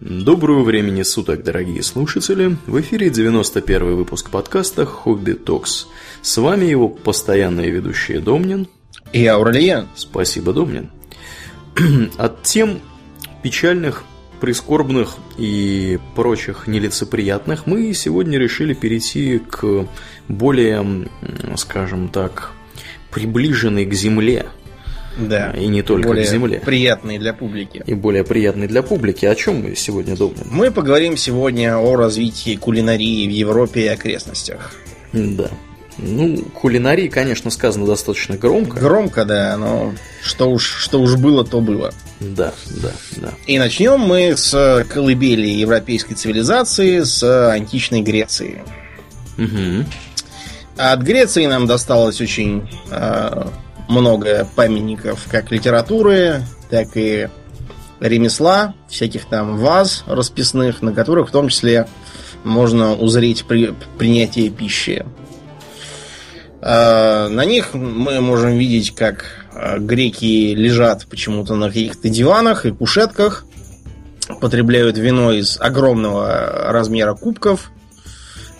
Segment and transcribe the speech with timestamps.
[0.00, 2.56] Доброго времени суток, дорогие слушатели!
[2.66, 5.88] В эфире 91 выпуск подкаста «Хобби Токс».
[6.22, 8.66] С вами его постоянные ведущие Домнин
[9.12, 9.88] и Аурельян.
[9.94, 10.90] Спасибо, Домнин.
[12.16, 12.80] От тем
[13.42, 14.04] печальных,
[14.40, 19.86] прискорбных и прочих нелицеприятных мы сегодня решили перейти к
[20.28, 21.10] более,
[21.56, 22.52] скажем так,
[23.10, 24.46] приближенной к земле
[25.16, 25.50] да.
[25.52, 26.60] И не только более к земле.
[26.64, 27.82] приятный для публики.
[27.86, 29.26] И более приятный для публики.
[29.26, 30.46] О чем мы сегодня думаем?
[30.50, 34.74] Мы поговорим сегодня о развитии кулинарии в Европе и окрестностях.
[35.12, 35.50] Да.
[35.98, 38.78] Ну, кулинарии, конечно, сказано достаточно громко.
[38.78, 41.92] Громко, да, но что уж, что уж было, то было.
[42.20, 43.30] Да, да, да.
[43.46, 48.62] И начнем мы с колыбели европейской цивилизации, с античной Греции.
[49.36, 49.84] Угу.
[50.76, 53.46] От Греции нам досталось очень э,
[53.90, 57.28] много памятников как литературы, так и
[58.00, 61.86] ремесла, всяких там ваз расписных, на которых в том числе
[62.44, 65.04] можно узреть при, принятие пищи.
[66.62, 72.70] А, на них мы можем видеть, как а, греки лежат почему-то на каких-то диванах и
[72.70, 73.44] кушетках,
[74.40, 77.70] потребляют вино из огромного размера кубков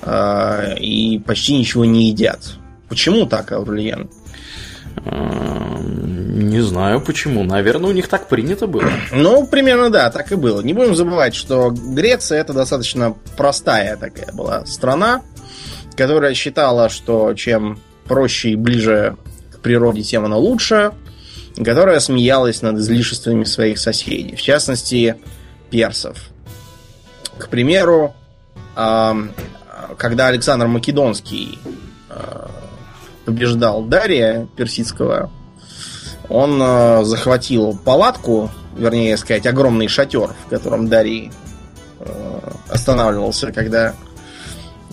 [0.02, 2.40] а, и почти ничего не едят.
[2.88, 4.10] Почему так, Аурлиен?
[4.96, 7.44] Не знаю почему.
[7.44, 8.90] Наверное, у них так принято было.
[9.12, 10.60] Ну, примерно да, так и было.
[10.62, 15.22] Не будем забывать, что Греция это достаточно простая такая была страна,
[15.96, 19.16] которая считала, что чем проще и ближе
[19.52, 20.92] к природе, тем она лучше,
[21.56, 25.16] которая смеялась над излишествами своих соседей, в частности,
[25.70, 26.30] персов.
[27.38, 28.14] К примеру,
[28.74, 31.58] когда Александр Македонский
[33.30, 35.30] побеждал Дария Персидского,
[36.28, 41.30] он э, захватил палатку, вернее сказать, огромный шатер, в котором Дарий
[42.00, 43.94] э, останавливался, когда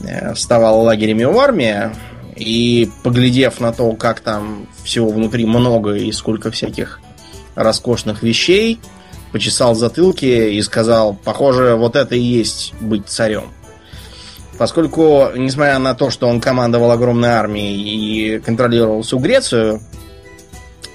[0.03, 1.95] э, вставал лагерем его армия,
[2.35, 6.99] и поглядев на то, как там всего внутри много и сколько всяких
[7.55, 8.79] роскошных вещей,
[9.31, 13.51] почесал затылки и сказал, похоже, вот это и есть быть царем.
[14.57, 19.81] Поскольку, несмотря на то, что он командовал огромной армией и контролировал всю Грецию,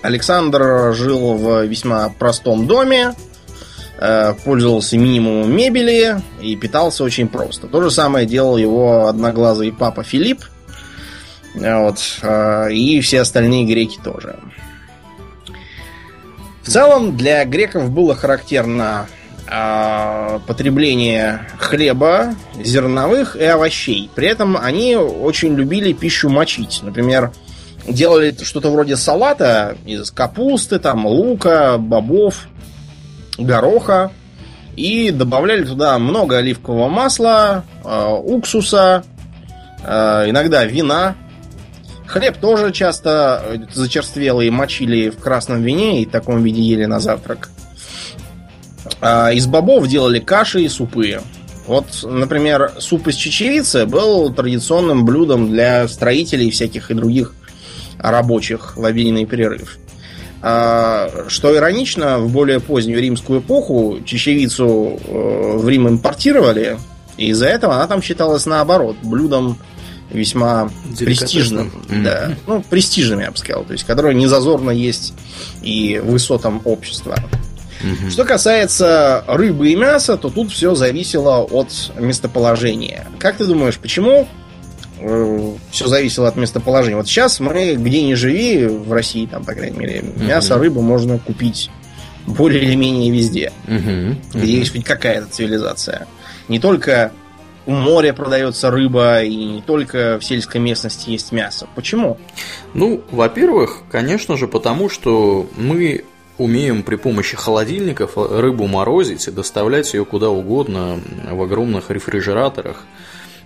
[0.03, 3.15] Александр жил в весьма простом доме,
[3.99, 7.69] э, пользовался минимумом мебели и питался очень просто.
[7.69, 10.45] То же самое делал его одноглазый папа Филипп.
[11.55, 14.41] Вот, э, и все остальные греки тоже.
[16.63, 19.22] В целом, для греков было характерно э,
[20.47, 24.11] потребление хлеба, зерновых и овощей.
[24.15, 26.81] При этом они очень любили пищу мочить.
[26.83, 27.33] Например,
[27.87, 32.47] делали что-то вроде салата из капусты, там, лука, бобов,
[33.39, 34.13] гороха.
[34.77, 39.05] И добавляли туда много оливкового масла, э, уксуса,
[39.85, 41.15] э, иногда вина.
[42.07, 47.51] Хлеб тоже часто зачерствелый мочили в красном вине и в таком виде ели на завтрак.
[49.03, 51.21] А из бобов делали каши и супы.
[51.67, 57.35] Вот, например, суп из чечевицы был традиционным блюдом для строителей всяких и других
[57.99, 59.79] рабочих в обеденный перерыв.
[60.41, 66.79] А, что иронично, в более позднюю римскую эпоху чечевицу э, в Рим импортировали,
[67.17, 69.59] и из-за этого она там считалась наоборот блюдом
[70.11, 70.69] весьма
[70.99, 71.73] престижным.
[71.89, 72.03] Mm-hmm.
[72.03, 73.65] Да, ну, престижным, я бы сказал.
[73.65, 75.15] То есть, которое не зазорно есть
[75.63, 77.17] и высотам общества.
[77.83, 78.11] Mm-hmm.
[78.11, 83.07] Что касается рыбы и мяса, то тут все зависело от местоположения.
[83.19, 84.29] Как ты думаешь, почему
[85.05, 86.97] Э, все зависело от местоположения.
[86.97, 91.19] Вот сейчас мы, где ни живи, в России, там, по крайней мере, мясо, рыбу можно
[91.19, 91.71] купить
[92.27, 94.17] более или менее везде, mm-hmm.
[94.35, 96.07] где есть хоть какая-то цивилизация.
[96.49, 97.11] Не только
[97.67, 101.67] у моря продается рыба, и не только в сельской местности есть мясо.
[101.75, 102.19] Почему?
[102.75, 106.05] Ну, во-первых, конечно же, потому что мы
[106.39, 112.85] умеем при помощи холодильников рыбу морозить и доставлять ее куда угодно в огромных рефрижераторах.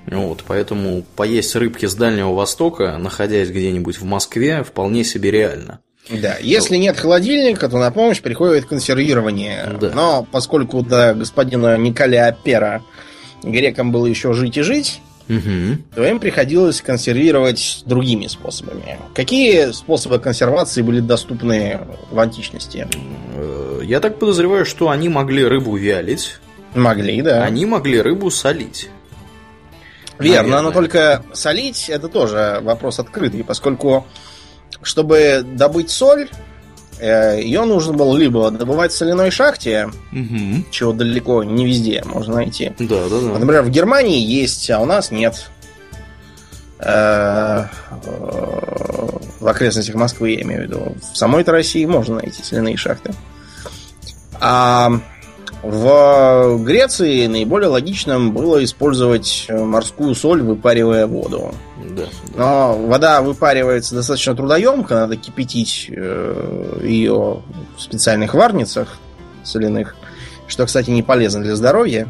[0.07, 5.81] Вот, поэтому поесть рыбки с Дальнего Востока, находясь где-нибудь в Москве, вполне себе реально.
[6.09, 9.77] Да, если нет холодильника, то на помощь приходит консервирование.
[9.81, 9.91] Да.
[9.93, 12.83] Но поскольку до господина Николя Пера
[13.43, 16.03] грекам было еще жить и жить, угу.
[16.03, 18.99] им приходилось консервировать другими способами.
[19.15, 21.81] Какие способы консервации были доступны
[22.11, 22.89] в античности?
[23.35, 26.39] Э, я так подозреваю, что они могли рыбу вялить.
[26.75, 27.45] Могли, да.
[27.45, 28.91] Они могли рыбу солить.
[30.19, 30.63] Верно, Наверное.
[30.63, 34.07] но только солить это тоже вопрос открытый, поскольку
[34.83, 36.29] чтобы добыть соль,
[37.01, 40.65] ее нужно было либо добывать в соляной шахте, Угу.
[40.71, 42.73] чего далеко не везде можно найти.
[42.79, 43.39] Да, да, да.
[43.39, 45.51] Например, в Германии есть, а у нас нет.
[46.79, 47.65] Э,
[48.05, 48.61] э,
[49.41, 50.97] В окрестностях Москвы, я имею в виду.
[51.13, 53.13] В самой-то России можно найти соляные шахты.
[54.41, 54.91] А
[55.69, 61.53] в Греции наиболее логичным было использовать морскую соль, выпаривая воду.
[61.97, 62.09] Да, да.
[62.37, 67.43] Но вода выпаривается достаточно трудоемко, надо кипятить э, ее
[67.77, 68.99] в специальных варницах
[69.43, 69.97] соляных,
[70.47, 72.09] что, кстати, не полезно для здоровья.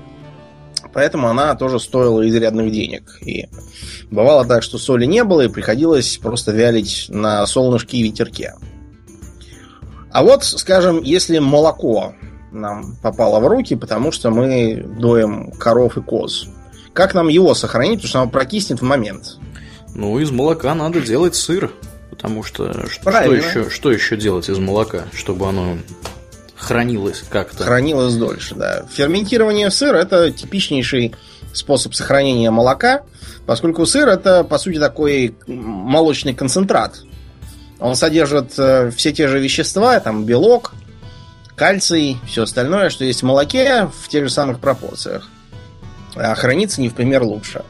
[0.93, 3.19] Поэтому она тоже стоила изрядных денег.
[3.23, 3.49] И
[4.11, 8.55] бывало так, что соли не было, и приходилось просто вялить на солнышке и ветерке.
[10.13, 12.15] А вот, скажем, если молоко
[12.53, 16.49] нам попало в руки, потому что мы доем коров и коз,
[16.93, 19.37] как нам его сохранить, потому что оно прокиснет в момент?
[19.95, 21.71] Ну, из молока надо делать сыр.
[22.11, 23.47] Потому что что Правильно.
[23.47, 25.77] еще, что еще делать из молока, чтобы оно
[26.57, 27.65] хранилось как-то?
[27.65, 28.87] Хранилось дольше, да.
[28.91, 31.15] Ферментирование сыра это типичнейший
[31.53, 33.03] способ сохранения молока,
[33.45, 37.03] поскольку сыр это, по сути, такой молочный концентрат.
[37.79, 40.73] Он содержит э, все те же вещества, там белок,
[41.57, 45.29] кальций, все остальное, что есть в молоке в тех же самых пропорциях.
[46.15, 47.65] А хранится не в пример лучше.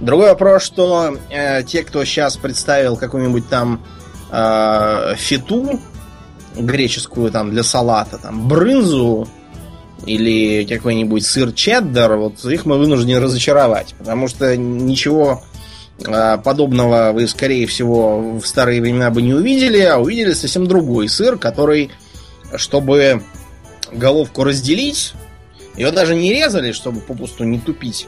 [0.00, 3.84] Другой вопрос, что э, те, кто сейчас представил какую-нибудь там
[4.30, 5.80] э, фиту,
[6.56, 9.28] греческую там для салата, там брынзу
[10.06, 15.42] или какой-нибудь сыр чеддер, вот их мы вынуждены разочаровать, потому что ничего
[16.06, 21.08] а, подобного вы, скорее всего, в старые времена бы не увидели, а увидели совсем другой
[21.08, 21.90] сыр, который,
[22.56, 23.22] чтобы
[23.92, 25.14] головку разделить,
[25.76, 28.06] ее даже не резали, чтобы попусту не тупить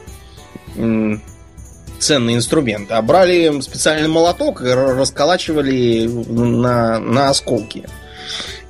[1.99, 7.85] ценный инструмент, а брали специальный молоток и расколачивали на, на осколки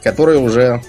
[0.04, 0.82] которые уже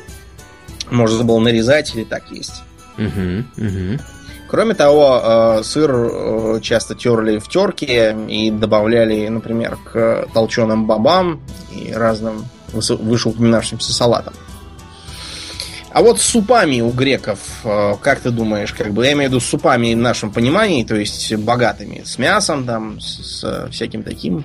[0.90, 2.62] можно было нарезать или так есть.
[2.96, 4.00] Мгм, мгм.
[4.48, 11.40] Кроме того, э, сыр э, часто терли в терке и добавляли, например, к толченым бобам
[11.74, 14.34] и разным вышеупоминавшимся салатам.
[15.92, 19.32] А вот с супами у греков, э, как ты думаешь, как бы я имею в
[19.32, 24.02] виду с супами в нашем понимании, то есть богатыми, с мясом там, с, с всяким
[24.02, 24.44] таким.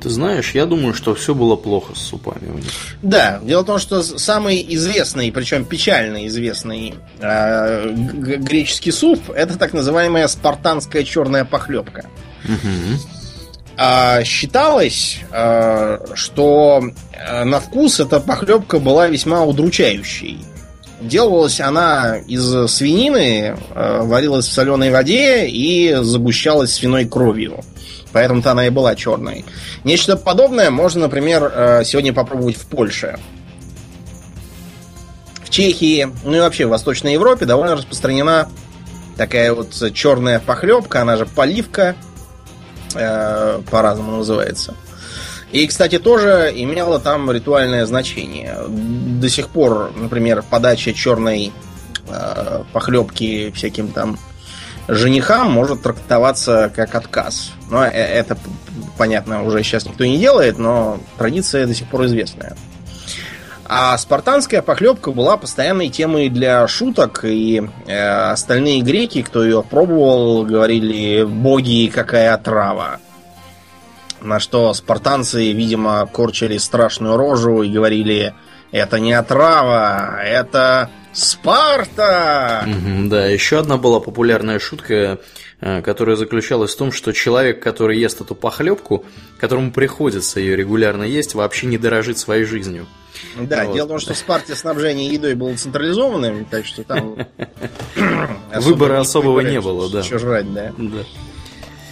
[0.00, 2.72] Ты знаешь, я думаю, что все было плохо с супами у них.
[3.02, 9.74] Да, дело в том, что самый известный, причем печально известный э, греческий суп это так
[9.74, 12.06] называемая спартанская черная похлебка.
[12.44, 12.98] Мгм.
[13.76, 16.82] А, считалось, э, что
[17.12, 20.38] э, на вкус эта похлебка была весьма удручающей.
[21.00, 27.60] Делалась она из свинины, э, варилась в соленой воде и загущалась свиной кровью.
[28.12, 29.44] Поэтому-то она и была черной.
[29.84, 33.18] Нечто подобное можно, например, э, сегодня попробовать в Польше.
[35.42, 38.48] В Чехии, ну и вообще в Восточной Европе довольно распространена
[39.16, 41.96] такая вот черная похлебка, она же поливка,
[42.94, 44.74] э, по-разному называется.
[45.52, 48.56] И, кстати, тоже имела там ритуальное значение.
[48.68, 51.52] До сих пор, например, подача черной
[52.08, 54.16] э, похлебки всяким там
[54.86, 57.52] женихам может трактоваться как отказ.
[57.68, 58.36] Но э- это,
[58.96, 62.56] понятно, уже сейчас никто не делает, но традиция до сих пор известная.
[63.72, 70.44] А спартанская похлебка была постоянной темой для шуток, и э, остальные греки, кто ее пробовал,
[70.44, 72.98] говорили «боги, какая отрава».
[74.22, 78.34] На что спартанцы, видимо, корчили страшную рожу и говорили
[78.70, 82.66] «это не отрава, это Спарта!»
[83.06, 85.18] Да, еще одна была популярная шутка,
[85.60, 89.04] э, которая заключалась в том, что человек, который ест эту похлебку,
[89.38, 92.86] которому приходится ее регулярно есть, вообще не дорожит своей жизнью.
[93.36, 93.74] Да, Вот.
[93.74, 97.16] дело в том, что в Спарте снабжение едой было централизованным, так что там...
[98.54, 100.02] Выбора особого не было, да.
[100.02, 100.72] Что жрать, да.
[100.78, 101.04] Да.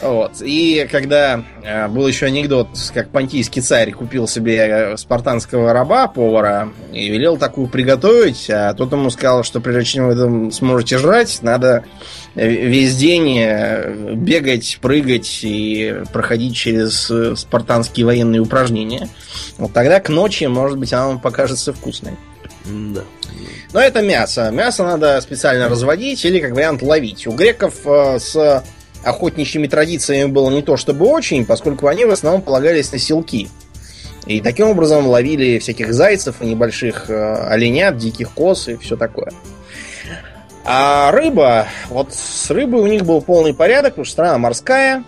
[0.00, 0.40] Вот.
[0.43, 6.73] И когда э, был еще анекдот, как понтийский царь купил себе э, спартанского раба, повара,
[6.93, 11.38] и велел такую приготовить, а тот ему сказал, что прежде чем вы это сможете жрать,
[11.43, 11.85] надо
[12.37, 19.09] э, весь день э, бегать, прыгать и проходить через спартанские военные упражнения.
[19.57, 22.12] Вот тогда к ночи, может быть, она вам покажется вкусной.
[22.67, 23.02] Да.
[23.73, 24.50] Но это мясо.
[24.50, 27.26] Мясо надо специально разводить или, как вариант, ловить.
[27.26, 28.62] У греков э, с
[29.09, 33.49] охотничьими традициями было не то чтобы очень, поскольку они в основном полагались на селки.
[34.27, 39.31] И таким образом ловили всяких зайцев и небольших э, оленят, диких коз и все такое.
[40.65, 45.03] А рыба, вот с рыбой у них был полный порядок, потому что страна морская,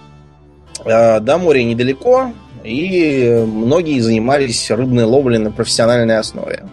[0.84, 2.32] э, до моря недалеко,
[2.64, 6.64] и многие занимались рыбной ловлей на профессиональной основе.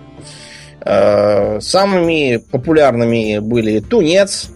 [0.82, 4.50] Э, самыми популярными были тунец,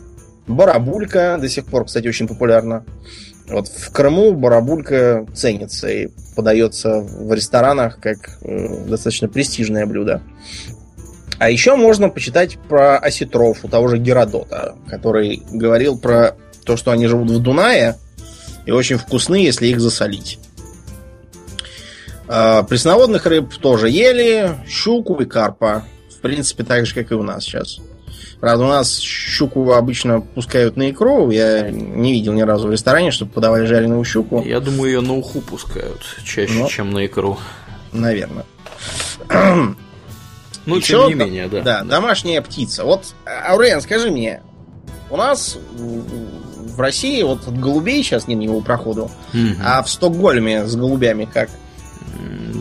[0.52, 2.86] барабулька, до сих пор, кстати, очень популярна.
[3.48, 10.22] Вот в Крыму барабулька ценится и подается в ресторанах как э, достаточно престижное блюдо.
[11.38, 16.92] А еще можно почитать про осетров у того же Геродота, который говорил про то, что
[16.92, 17.98] они живут в Дунае
[18.66, 20.40] и очень вкусны, если их засолить.
[22.28, 25.84] Э, пресноводных рыб тоже ели, щуку и карпа.
[26.16, 27.80] В принципе, так же, как и у нас сейчас.
[28.42, 31.30] Правда, у нас щуку обычно пускают на икру.
[31.30, 34.44] Я не видел ни разу в ресторане, чтобы подавали жареную щуку.
[34.44, 37.38] Я думаю, ее на уху пускают чаще, Но, чем на икру.
[37.94, 38.46] Наверное.
[40.68, 41.62] Ну, Еще, тем не менее, да.
[41.62, 42.84] Да, домашняя птица.
[42.84, 44.44] Вот, Аурен, скажи мне,
[45.10, 49.56] у нас в России вот от голубей сейчас нет его проходу, угу.
[49.64, 51.50] а в Стокгольме с голубями как?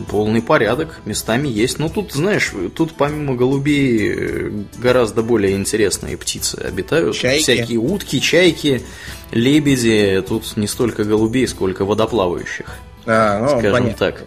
[0.09, 1.79] Полный порядок, местами есть.
[1.79, 7.15] Но тут, знаешь, тут помимо голубей э, гораздо более интересные птицы обитают.
[7.15, 7.43] Чайки.
[7.43, 8.83] Всякие утки, чайки,
[9.31, 10.23] лебеди.
[10.27, 12.65] Тут не столько голубей, сколько водоплавающих.
[13.05, 13.97] А, ну, скажем понятно.
[13.97, 14.23] так.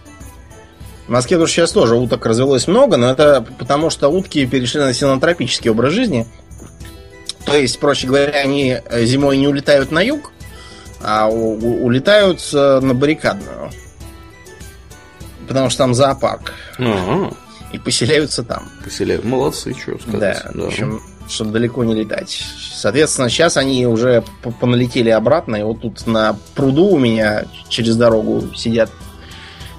[1.06, 4.94] В Москве тоже сейчас тоже уток развелось много, но это потому, что утки перешли на
[4.94, 6.26] синотропический образ жизни.
[7.44, 10.32] То есть, проще говоря, они зимой не улетают на юг,
[11.02, 13.70] а улетают э, на баррикадную
[15.46, 16.52] потому что там зоопарк.
[16.78, 17.32] А-а-а.
[17.72, 18.68] И поселяются там.
[18.84, 19.24] Поселяют.
[19.24, 20.42] Молодцы, что сказать.
[20.44, 20.64] Да, да.
[20.64, 22.42] в общем, чтобы далеко не летать.
[22.74, 24.22] Соответственно, сейчас они уже
[24.60, 28.90] поналетели обратно, и вот тут на пруду у меня через дорогу сидят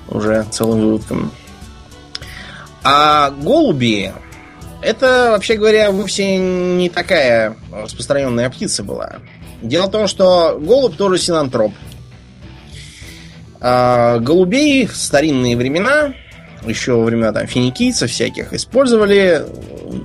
[0.09, 1.31] уже целым выводком.
[2.83, 4.13] А голуби,
[4.81, 9.17] это, вообще говоря, вовсе не такая распространенная птица была.
[9.61, 11.73] Дело в том, что голубь тоже синантроп.
[13.67, 16.13] А, голубей в старинные времена,
[16.67, 19.43] еще во времена там, финикийцев всяких, использовали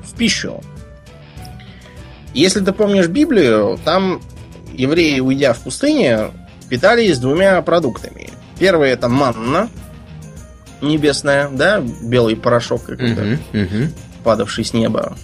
[0.02, 0.62] в пищу.
[2.32, 4.22] Если ты помнишь Библию, там
[4.72, 6.30] евреи, уйдя в пустыне,
[6.70, 8.30] питались двумя продуктами.
[8.58, 9.68] Первый это манна
[10.80, 13.88] небесная, да, белый порошок какой-то, uh-huh, uh-huh.
[14.24, 15.18] падавший с неба.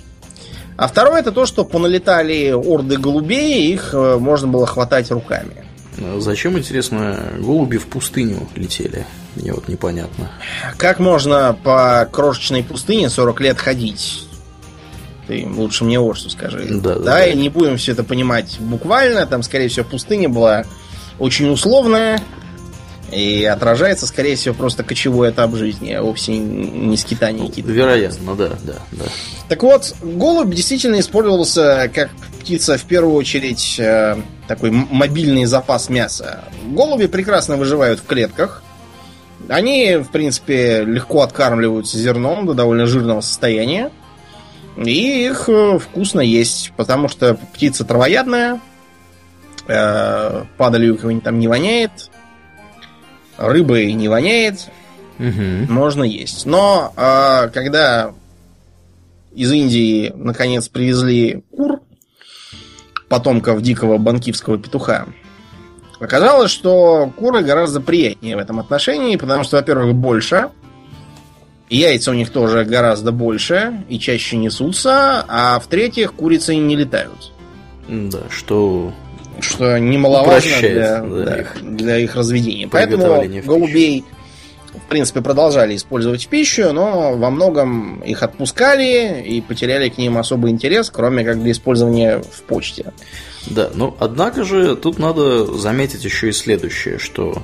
[0.77, 5.66] А второе это то, что поналетали орды голубей, их э, можно было хватать руками.
[6.19, 9.07] Зачем, интересно, голуби в пустыню летели?
[9.35, 10.31] Мне вот непонятно.
[10.77, 14.27] Как можно по крошечной пустыне 40 лет ходить?
[15.27, 16.67] Ты лучше мне вот что скажи.
[16.71, 19.27] Да, да, да, и не будем все это понимать буквально.
[19.27, 20.65] Там, скорее всего, пустыня была
[21.19, 22.21] очень условная.
[23.13, 27.71] И отражается, скорее всего, просто кочевой этап жизни, а вовсе не скитание какие-то.
[27.71, 29.05] Вероятно, да, да, да.
[29.49, 32.11] Так вот, голубь действительно использовался как
[32.41, 34.17] птица в первую очередь э,
[34.49, 36.45] такой мобильный запас мяса.
[36.65, 38.63] Голуби прекрасно выживают в клетках.
[39.49, 43.93] Они, в принципе, легко откармливаются зерном до довольно жирного состояния.
[44.77, 48.61] И их э, вкусно есть, потому что птица травоядная,
[49.69, 52.11] э, падалью кого-нибудь там не воняет,
[53.39, 54.69] рыбой не воняет,
[55.19, 55.73] угу.
[55.73, 56.47] можно есть.
[56.47, 58.13] Но э, когда
[59.35, 61.81] из Индии наконец привезли кур,
[63.09, 65.07] потомков дикого банкивского петуха,
[66.01, 70.51] оказалось, что куры гораздо приятнее в этом отношении, потому что, во-первых, больше,
[71.69, 77.33] яйца у них тоже гораздо больше и чаще несутся, а в-третьих, курицы не летают.
[77.89, 78.93] Да, что
[79.41, 82.69] что немаловажно для, да, их, для их разведения.
[82.69, 84.05] Поэтому голубей,
[84.75, 90.19] в принципе, продолжали использовать в пищу, но во многом их отпускали и потеряли к ним
[90.19, 92.93] особый интерес, кроме как для использования в почте.
[93.49, 97.43] Да, ну однако же тут надо заметить еще и следующее, что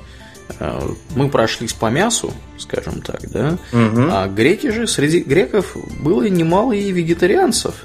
[0.59, 0.79] э,
[1.15, 4.07] мы прошлись по мясу, скажем так, да, угу.
[4.09, 7.75] а греки же, среди греков было немало и вегетарианцев.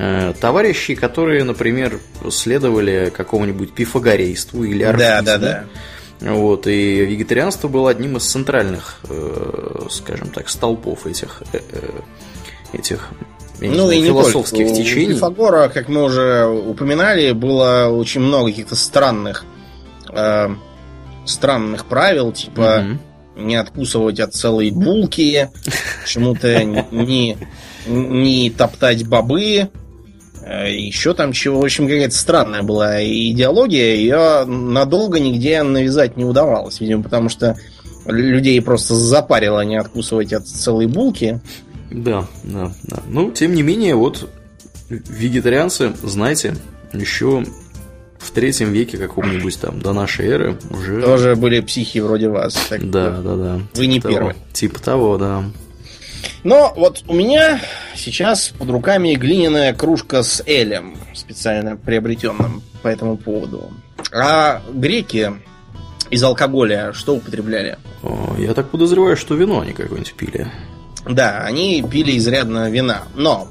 [0.00, 1.98] Э, товарищи, которые, например,
[2.30, 5.22] следовали какому-нибудь пифагорейству или архизму.
[5.24, 5.38] Да, да,
[6.20, 6.32] да.
[6.32, 11.58] Вот, и вегетарианство было одним из центральных, э, скажем так, столпов этих, э,
[12.72, 13.08] этих
[13.60, 15.14] ну, знаю, и философских не течений.
[15.14, 19.44] У Пифагора, как мы уже упоминали, было очень много каких-то странных
[20.10, 20.48] э,
[21.24, 22.84] странных правил, типа
[23.34, 23.42] угу.
[23.42, 25.50] не откусывать от целой булки,
[26.02, 26.62] почему-то
[26.92, 27.36] не,
[27.86, 29.70] не топтать бобы,
[30.48, 36.80] еще там чего, в общем, какая-то странная была идеология, ее надолго нигде навязать не удавалось,
[36.80, 37.56] видимо, потому что
[38.06, 41.40] людей просто запарило не откусывать от целой булки.
[41.90, 43.02] Да, да, да.
[43.08, 44.28] Ну, тем не менее, вот
[44.88, 46.54] вегетарианцы, знаете,
[46.92, 47.44] еще
[48.18, 51.00] в третьем веке каком-нибудь там до нашей эры уже...
[51.02, 52.54] Тоже были психи вроде вас.
[52.68, 53.60] Так да, да, да.
[53.74, 54.34] Вы не типа первый.
[54.52, 55.44] Типа того, да.
[56.44, 57.60] Но вот у меня
[57.94, 63.70] сейчас под руками глиняная кружка с элем, специально приобретенным по этому поводу.
[64.12, 65.32] А греки
[66.10, 67.78] из алкоголя что употребляли?
[68.02, 70.50] О, я так подозреваю, что вино они какое-нибудь пили.
[71.08, 73.02] Да, они пили изрядно вина.
[73.14, 73.48] Но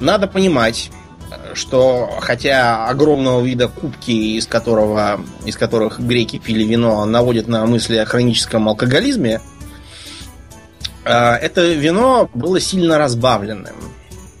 [0.00, 0.90] надо понимать,
[1.54, 7.96] что хотя огромного вида кубки, из, которого, из которых греки пили вино, наводят на мысли
[7.96, 9.40] о хроническом алкоголизме,
[11.04, 13.76] это вино было сильно разбавленным.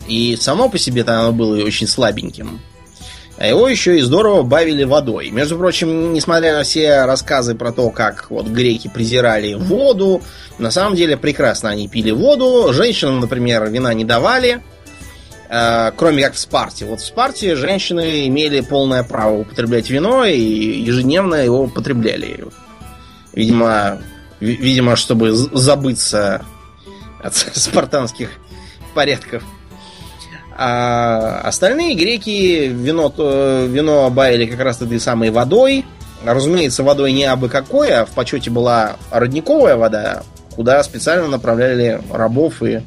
[0.06, 2.60] И само по себе-то оно было очень слабеньким.
[3.36, 5.30] А его еще и здорово бавили водой.
[5.30, 10.22] Между прочим, несмотря на все рассказы про то, как вот греки презирали воду,
[10.58, 12.72] на самом деле прекрасно они пили воду.
[12.72, 14.62] Женщинам, например, вина не давали,
[15.48, 16.84] э, кроме как в Спарте.
[16.84, 20.38] Вот в Спарте женщины имели полное право употреблять вино и
[20.82, 22.44] ежедневно его употребляли.
[23.32, 23.98] Видимо,
[24.38, 26.42] видимо, чтобы забыться
[27.24, 28.30] от спартанских
[28.94, 29.42] порядков.
[30.56, 33.12] А остальные греки вино,
[33.66, 35.84] вино баяли как раз этой самой водой.
[36.24, 40.22] Разумеется, водой не абы какой, а в почете была родниковая вода,
[40.54, 42.82] куда специально направляли рабов и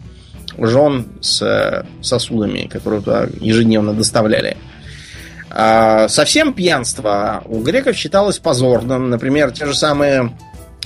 [0.58, 4.58] жен с сосудами, которые туда ежедневно доставляли.
[5.50, 9.10] А совсем пьянство у греков считалось позорным.
[9.10, 10.32] Например, те же самые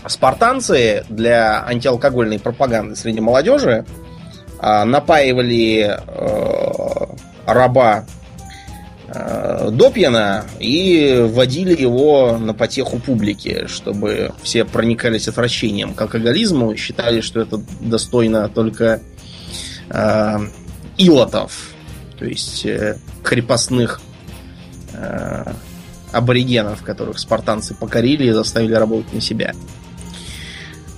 [0.08, 3.86] спартанцы для антиалкогольной пропаганды среди молодежи
[4.60, 7.05] а, напаивали э,
[7.46, 8.05] раба
[9.08, 17.22] э, допьяна и вводили его на потеху публики, чтобы все проникались отвращением к алкоголизму, считали,
[17.22, 19.01] что это достойно только
[19.89, 20.38] э,
[20.98, 21.72] илотов,
[22.20, 24.00] то есть э, крепостных
[24.93, 25.53] э,
[26.12, 29.53] аборигенов, которых спартанцы покорили и заставили работать на себя.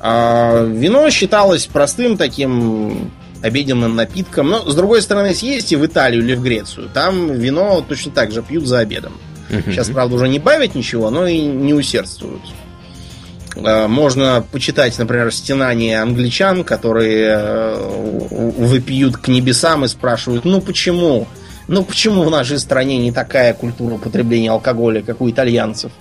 [0.05, 3.09] А вино считалось простым таким
[3.41, 4.49] обеденным напитком.
[4.49, 8.43] Но, с другой стороны, съездите в Италию или в Грецию, там вино точно так же
[8.43, 9.13] пьют за обедом.
[9.65, 12.41] Сейчас, правда, уже не бавят ничего, но и не усердствуют.
[13.55, 21.27] А, можно почитать, например, стенания англичан, которые э, выпьют к небесам и спрашивают, ну почему?
[21.67, 25.91] Ну почему в нашей стране не такая культура употребления алкоголя, как у итальянцев?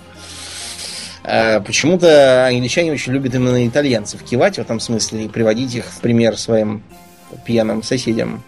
[1.23, 6.01] А, почему-то англичане очень любят именно итальянцев кивать в этом смысле и приводить их в
[6.01, 6.83] пример своим
[7.45, 8.43] пьяным соседям.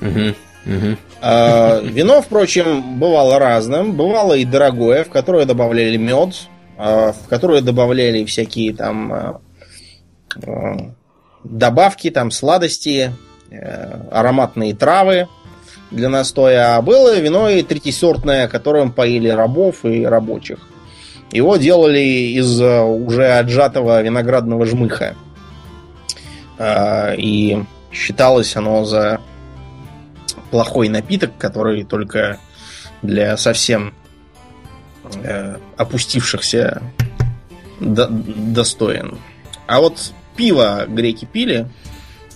[0.00, 0.34] Угу,
[0.66, 0.96] угу.
[1.22, 3.92] А, вино, впрочем, бывало разным.
[3.92, 6.34] Бывало и дорогое, в которое добавляли мед,
[6.76, 9.40] а, в которое добавляли всякие там
[11.44, 13.12] добавки, там сладости,
[14.10, 15.26] ароматные травы
[15.90, 16.76] для настоя.
[16.76, 20.58] А было вино и третисортное, которым поили рабов и рабочих.
[21.30, 25.14] Его делали из а, уже отжатого виноградного жмыха.
[26.60, 27.62] И
[27.92, 29.20] считалось оно за
[30.50, 32.38] плохой напиток, который только
[33.02, 33.94] для совсем
[35.22, 36.82] э, опустившихся
[37.80, 39.18] до, достоин.
[39.66, 41.68] А вот пиво греки пили?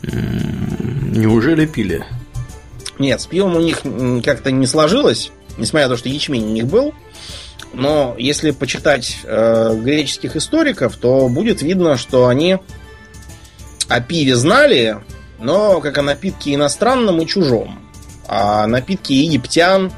[0.03, 2.05] Неужели пили?
[2.99, 3.83] Нет, с пивом у них
[4.25, 6.95] как-то не сложилось, несмотря на то, что ячмень у них был.
[7.73, 12.59] Но если почитать э, греческих историков, то будет видно, что они
[13.89, 14.99] о пиве знали,
[15.39, 17.79] но как о напитке иностранном и чужом.
[18.29, 19.93] А напитки египтян,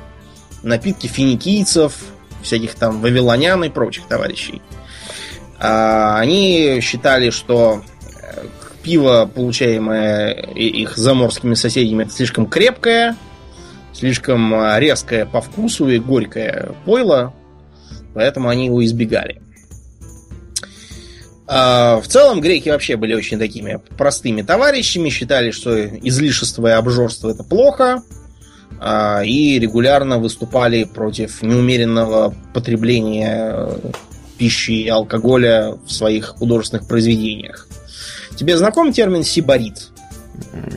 [0.63, 1.97] напитки финикийцев,
[2.43, 4.63] всяких там вавилонян и прочих товарищей.
[5.59, 7.83] А они считали, что
[8.21, 8.45] э,
[8.83, 13.17] пиво, получаемое их заморскими соседями, это слишком крепкое,
[13.93, 17.33] слишком э, резкое по вкусу и горькое пойло,
[18.15, 19.41] поэтому они его избегали.
[21.47, 27.31] А, в целом греки вообще были очень такими простыми товарищами, считали, что излишество и обжорство
[27.31, 28.03] это плохо,
[28.81, 33.91] а, и регулярно выступали против неумеренного потребления э,
[34.39, 37.69] пищи и алкоголя в своих художественных произведениях.
[38.37, 39.91] Тебе знаком термин сибарит?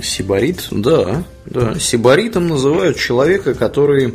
[0.03, 1.75] Сибарит, да, да.
[1.79, 4.13] Сибаритом называют человека, который,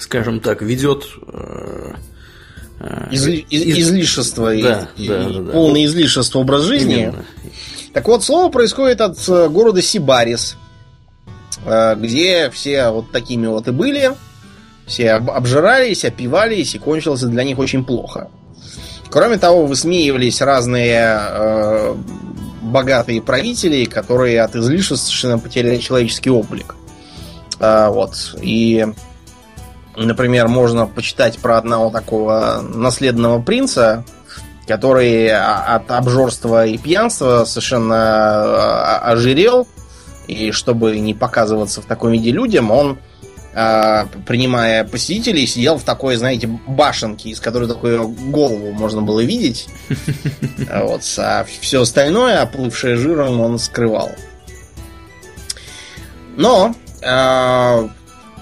[0.00, 1.92] скажем так, ведет э,
[3.10, 5.52] Изли, из, излишество да, и, да, и да, да.
[5.52, 7.02] полное излишество образ жизни.
[7.02, 7.24] Именно.
[7.92, 10.56] Так вот, слово происходит от э, города Сибарис,
[11.66, 14.12] э, где все вот такими вот и были,
[14.86, 18.30] все обжирались, опивались, и кончилось для них очень плохо.
[19.10, 21.94] Кроме того, высмеивались разные э,
[22.62, 26.76] богатые правители, которые от излишества совершенно потеряли человеческий облик.
[27.58, 28.36] Э, вот.
[28.40, 28.86] И
[29.96, 34.04] Например, можно почитать про одного такого наследного принца,
[34.66, 39.66] который от обжорства и пьянства совершенно а, ожирел.
[40.28, 42.98] И чтобы не показываться в таком виде людям, он,
[43.52, 49.68] а, принимая посетителей, сидел в такой, знаете, башенке, из которой такую голову можно было видеть.
[50.72, 54.12] Вот, а все остальное, оплывшее жиром, он скрывал.
[56.36, 56.74] Но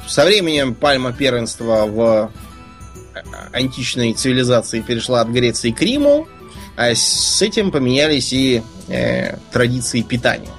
[0.08, 2.32] со временем пальма первенства в
[3.52, 6.26] античной цивилизации перешла от Греции к Риму,
[6.76, 10.50] а с этим поменялись и э, традиции питания.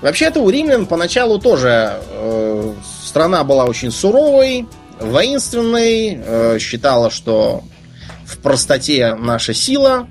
[0.00, 4.66] Вообще-то у римлян поначалу тоже э, страна была очень суровой,
[5.00, 7.62] воинственной, э, считала, что
[8.26, 10.08] в простоте наша сила.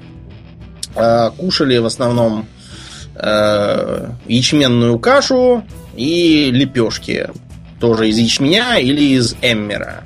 [0.96, 2.48] Э, кушали в основном
[3.16, 5.64] э, ячменную кашу,
[5.96, 7.30] и лепешки.
[7.84, 10.06] Тоже из ячменя или из эммера.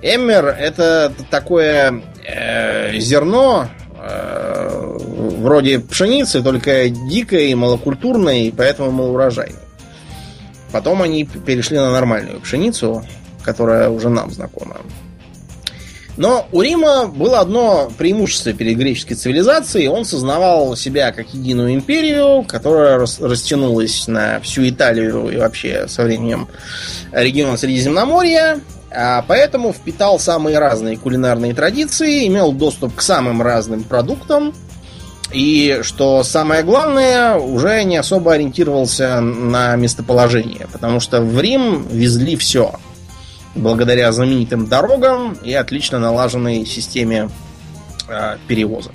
[0.00, 4.96] Эммер это такое э, зерно э,
[5.40, 9.58] вроде пшеницы, только дикое и малокультурное, и поэтому малоурожайное.
[10.70, 13.04] Потом они перешли на нормальную пшеницу,
[13.42, 14.76] которая уже нам знакома.
[16.16, 19.88] Но у Рима было одно преимущество перед греческой цивилизацией.
[19.88, 26.48] Он сознавал себя как единую империю, которая растянулась на всю Италию и вообще со временем
[27.12, 28.60] регион Средиземноморья.
[28.94, 34.52] А поэтому впитал самые разные кулинарные традиции, имел доступ к самым разным продуктам.
[35.32, 42.36] И, что самое главное, уже не особо ориентировался на местоположение, потому что в Рим везли
[42.36, 42.74] все–
[43.54, 47.28] благодаря знаменитым дорогам и отлично налаженной системе
[48.08, 48.94] э, перевозок.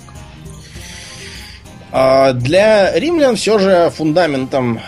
[1.90, 4.80] А для римлян все же фундаментом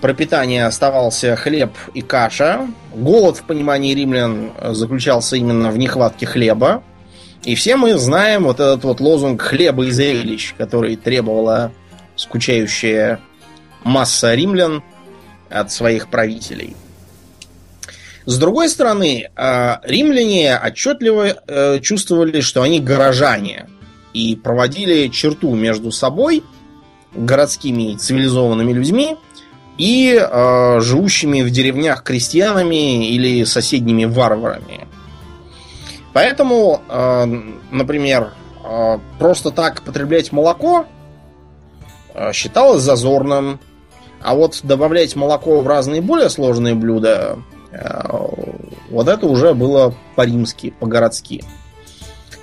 [0.00, 2.68] пропитания оставался хлеб и каша.
[2.94, 6.82] Голод в понимании римлян заключался именно в нехватке хлеба.
[7.42, 11.72] И все мы знаем вот этот вот лозунг хлеба и зрелищ, который требовала
[12.16, 13.18] скучающая
[13.82, 14.82] масса римлян
[15.50, 16.76] от своих правителей.
[18.26, 23.68] С другой стороны, а, римляне отчетливо э, чувствовали, что они горожане
[24.14, 26.42] и проводили черту между собой,
[27.12, 29.16] городскими цивилизованными людьми,
[29.76, 34.86] и э, живущими в деревнях крестьянами или соседними варварами.
[36.12, 37.26] Поэтому, э,
[37.72, 38.32] например,
[38.64, 40.86] э, просто так потреблять молоко
[42.14, 43.58] э, считалось зазорным,
[44.22, 47.53] а вот добавлять молоко в разные более сложные блюда Э,
[48.90, 51.44] вот это уже было по-римски, по-городски.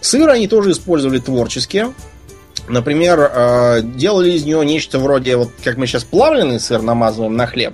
[0.01, 1.87] Сыр они тоже использовали творчески.
[2.67, 7.47] Например, э, делали из него нечто вроде, вот как мы сейчас плавленый сыр намазываем на
[7.47, 7.73] хлеб.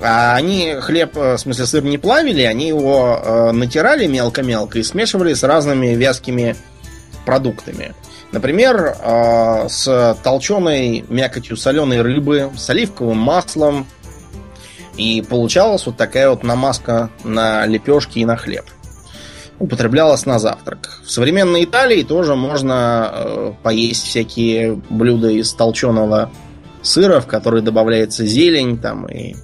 [0.00, 5.34] А они хлеб, э, в смысле сыр не плавили, они его натирали мелко-мелко и смешивали
[5.34, 6.56] с разными вязкими
[7.24, 7.94] продуктами.
[8.32, 8.96] Например,
[9.68, 13.86] с толченой мякотью соленой рыбы, с оливковым маслом,
[14.96, 18.64] и получалась вот такая вот намазка на лепешки и на хлеб.
[19.58, 21.00] Употреблялась на завтрак.
[21.04, 26.30] В современной Италии тоже можно э, поесть всякие блюда из толченого
[26.82, 29.34] сыра, в который добавляется зелень там и,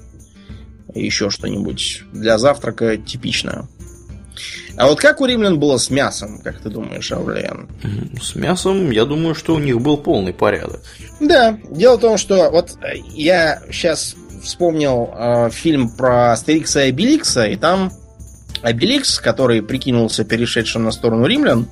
[0.93, 3.69] и еще что-нибудь для завтрака типично.
[4.77, 7.69] А вот как у римлян было с мясом, как ты думаешь, Аурлиан?
[8.21, 10.81] С мясом, я думаю, что у них был полный порядок.
[11.21, 12.79] Да, дело в том, что вот
[13.11, 17.93] я сейчас вспомнил э, фильм про Астерикса и Обеликса, и там
[18.63, 21.69] Обеликс, который прикинулся перешедшим на сторону римлян,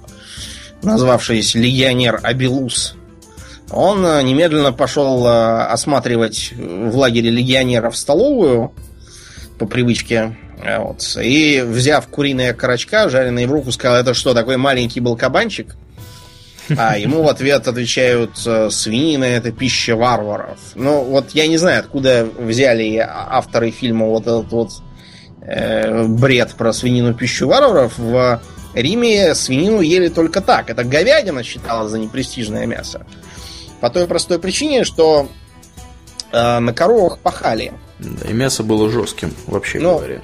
[0.82, 2.96] назвавшийся легионер Абелус,
[3.70, 8.72] он э, немедленно пошел э, осматривать в лагере легионеров столовую
[9.58, 10.36] по привычке.
[10.62, 15.16] Э, вот, и, взяв куриные карачка, жареные в руку, сказал, это что, такой маленький был
[15.16, 15.76] кабанчик?
[16.76, 20.58] А ему в ответ отвечают, «Э, свинина это пища варваров.
[20.74, 24.70] Ну, вот я не знаю, откуда взяли авторы фильма вот этот вот
[25.42, 27.98] э, бред про свинину пищу варваров.
[27.98, 28.40] В
[28.74, 30.70] Риме свинину ели только так.
[30.70, 33.06] Это говядина считалась за непрестижное мясо.
[33.80, 35.28] По той простой причине, что
[36.32, 37.72] э, на коровах пахали.
[37.98, 40.22] Да, и мясо было жестким, вообще ну, говоря.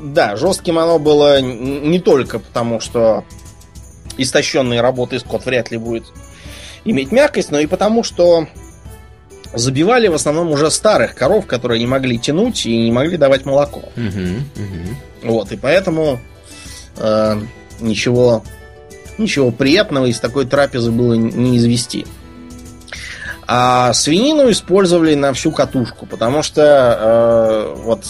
[0.00, 3.24] Да, жестким оно было не только потому, что
[4.18, 6.04] истощенной работы скот вряд ли будет
[6.84, 8.46] иметь мягкость, но и потому, что
[9.54, 13.80] забивали в основном уже старых коров, которые не могли тянуть и не могли давать молоко.
[13.96, 14.26] Угу,
[14.56, 15.32] угу.
[15.32, 16.20] Вот, и поэтому
[16.96, 17.40] э,
[17.80, 18.44] ничего,
[19.16, 22.06] ничего приятного из такой трапезы было не извести.
[23.46, 26.62] А свинину использовали на всю катушку, потому что
[27.00, 28.04] э, вот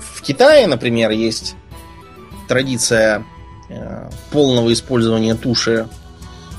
[0.00, 1.54] в Китае, например, есть
[2.48, 3.24] традиция
[4.30, 5.86] полного использования туши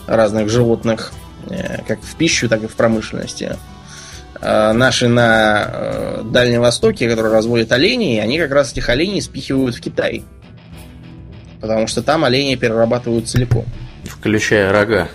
[0.07, 1.11] разных животных,
[1.49, 3.57] э, как в пищу, так и в промышленности.
[4.41, 9.75] Э, наши на э, Дальнем Востоке, которые разводят оленей, они как раз этих оленей спихивают
[9.75, 10.23] в Китай.
[11.61, 13.65] Потому что там олени перерабатывают целиком.
[14.03, 15.09] Включая рога.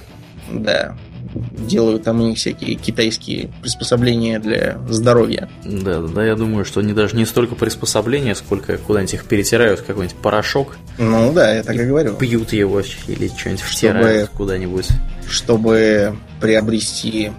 [0.51, 0.97] Да.
[1.35, 5.49] Делают там у них всякие китайские приспособления для здоровья.
[5.65, 10.17] Да, да, я думаю, что они даже не столько приспособления, сколько куда-нибудь их перетирают какой-нибудь
[10.17, 10.77] порошок.
[10.99, 12.15] Ну да, я так и, и говорю.
[12.15, 14.89] Пьют его или что-нибудь втирают чтобы, куда-нибудь.
[15.29, 17.31] Чтобы приобрести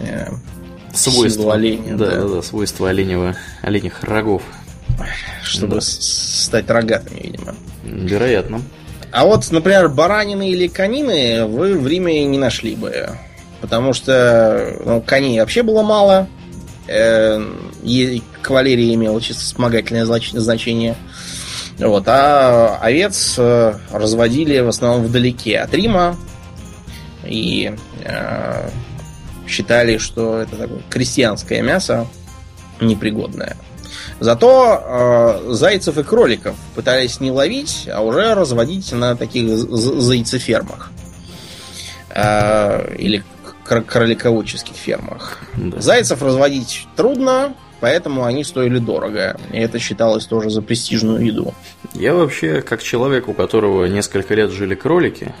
[0.00, 0.28] э,
[0.92, 1.96] свойства оленя.
[1.96, 4.42] Да, да, да, свойства оленевого, оленях рогов.
[5.42, 5.80] Чтобы да.
[5.80, 7.54] стать рогатыми, видимо.
[7.84, 8.60] Вероятно.
[9.12, 13.08] А вот, например, баранины или конины вы в Риме не нашли бы.
[13.60, 16.28] Потому что ну, коней вообще было мало.
[16.88, 17.40] Э,
[18.42, 20.96] кавалерия имела чисто вспомогательное значение.
[21.78, 26.16] Вот, а овец э, разводили в основном вдалеке от Рима.
[27.24, 28.70] И э,
[29.46, 32.06] считали, что это такое крестьянское мясо
[32.80, 33.56] непригодное.
[34.20, 40.90] Зато э, зайцев и кроликов пытались не ловить, а уже разводить на таких зайцефермах.
[42.10, 43.24] Э, или
[43.86, 45.38] кролиководческих фермах.
[45.56, 45.80] Да.
[45.80, 49.38] Зайцев разводить трудно, поэтому они стоили дорого.
[49.52, 51.54] И это считалось тоже за престижную еду.
[51.94, 55.34] Я вообще, как человек, у которого несколько лет жили кролики,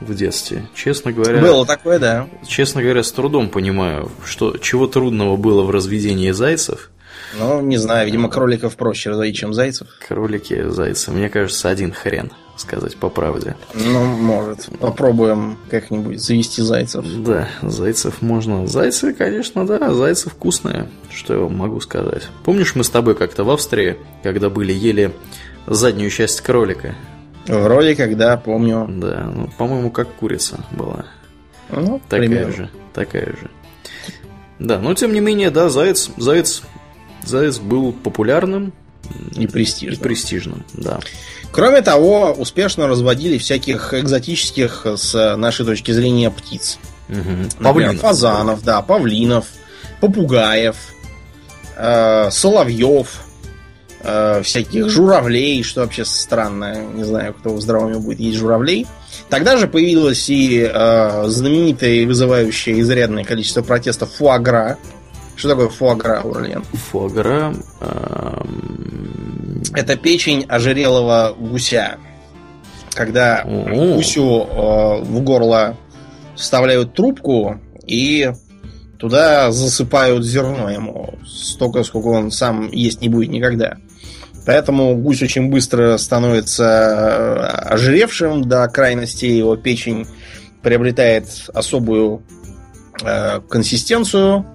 [0.00, 0.66] в детстве.
[0.74, 1.40] Честно говоря...
[1.40, 2.28] Было такое, да.
[2.46, 6.90] Честно говоря, с трудом понимаю, что чего трудного было в разведении зайцев.
[7.38, 9.88] Ну, не знаю, видимо, кроликов проще разводить, чем зайцев.
[10.06, 11.10] Кролики, зайцы.
[11.10, 13.56] Мне кажется, один хрен, сказать по правде.
[13.74, 14.68] Ну, может.
[14.80, 17.04] Попробуем как-нибудь завести зайцев.
[17.22, 18.66] Да, зайцев можно.
[18.66, 20.88] Зайцы, конечно, да, зайцы вкусные.
[21.10, 22.28] Что я могу сказать.
[22.44, 25.12] Помнишь, мы с тобой как-то в Австрии, когда были, ели
[25.66, 26.94] заднюю часть кролика?
[27.46, 28.86] Вроде когда, помню.
[28.88, 31.06] Да, ну, по-моему, как курица была.
[31.70, 32.52] Ну, такая примерно.
[32.52, 33.50] же, такая же.
[34.58, 36.62] Да, но тем не менее, да, заяц, заяц,
[37.24, 38.72] заяц был популярным
[39.36, 40.00] и престижным.
[40.00, 41.00] И престижным, да.
[41.52, 46.78] Кроме того, успешно разводили всяких экзотических с нашей точки зрения птиц.
[47.08, 47.18] Угу.
[47.18, 48.00] Например, павлинов.
[48.00, 49.46] фазанов, да, павлинов,
[50.00, 50.76] попугаев,
[51.76, 53.22] э, соловьев,
[54.02, 56.76] э, всяких журавлей, что вообще странно.
[56.94, 58.86] Не знаю, кто в здравом будет есть журавлей.
[59.28, 64.78] Тогда же появилось и э, знаменитое и вызывающее изрядное количество протестов фуагра.
[65.36, 66.64] Что такое фуагра, Урлен?
[66.90, 67.54] Фуагра...
[67.80, 69.55] Эм...
[69.76, 71.98] Это печень ожерелого гуся.
[72.94, 73.94] Когда О-о-о.
[73.94, 75.76] гусю э, в горло
[76.34, 78.32] вставляют трубку и
[78.98, 81.18] туда засыпают зерно ему.
[81.26, 83.76] Столько, сколько он сам есть не будет никогда.
[84.46, 90.06] Поэтому гусь очень быстро становится э, ожиревшим до крайности, его печень
[90.62, 92.22] приобретает особую
[93.04, 94.46] э, консистенцию,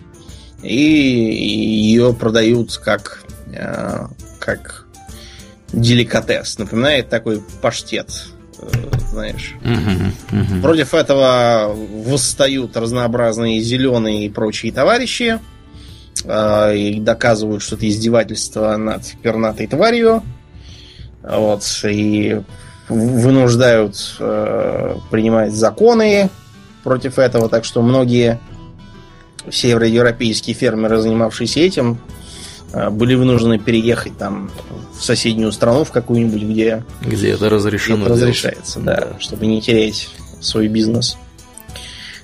[0.63, 4.07] и ее продают как, э,
[4.39, 4.87] как
[5.73, 6.57] деликатес.
[6.57, 8.09] Напоминает такой паштет,
[8.59, 8.67] э,
[9.09, 9.55] знаешь.
[10.61, 15.39] Против этого восстают разнообразные зеленые и прочие товарищи
[16.23, 20.23] э, и доказывают, что это издевательство над пернатой тварью.
[21.23, 22.41] Вот, и
[22.89, 26.29] вынуждают э, принимать законы
[26.83, 28.39] против этого, так что многие
[29.49, 31.99] североевропейские фермеры, занимавшиеся этим,
[32.91, 34.49] были вынуждены переехать там
[34.97, 37.97] в соседнюю страну, в какую-нибудь, где, где это разрешено.
[37.97, 41.17] Где это разрешается, да, да, чтобы не терять свой бизнес.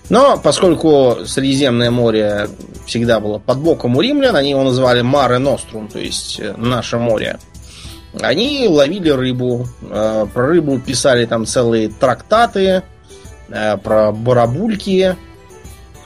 [0.10, 2.50] Но поскольку Средиземное море
[2.86, 6.98] всегда было под боком у римлян, они его называли Маре Нострум, то есть э, наше
[6.98, 7.40] море.
[8.22, 12.84] Они ловили рыбу, э, про рыбу писали там целые трактаты,
[13.50, 15.18] э, про барабульки,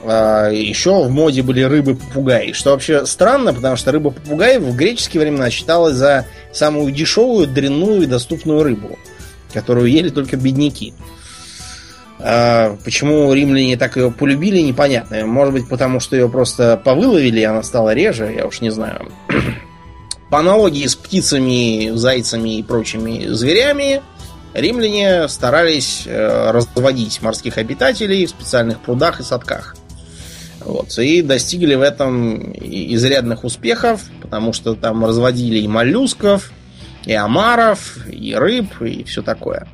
[0.04, 5.94] еще в моде были рыбы-попугаи, что вообще странно, потому что рыба-попугай в греческие времена считалась
[5.94, 8.98] за самую дешевую, дрянную и доступную рыбу,
[9.52, 10.92] которую ели только бедняки.
[12.24, 15.26] А, почему римляне так ее полюбили, непонятно.
[15.26, 19.10] Может быть, потому что ее просто повыловили, и она стала реже, я уж не знаю.
[20.30, 24.02] По аналогии с птицами, зайцами и прочими зверями,
[24.54, 29.74] римляне старались э, разводить морских обитателей в специальных прудах и садках.
[30.64, 36.52] Вот, и достигли в этом изрядных успехов, потому что там разводили и моллюсков,
[37.04, 39.66] и омаров, и рыб, и все такое.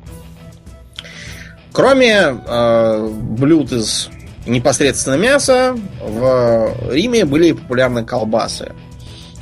[1.71, 4.09] Кроме э, блюд из
[4.45, 8.71] непосредственно мяса, в Риме были популярны колбасы.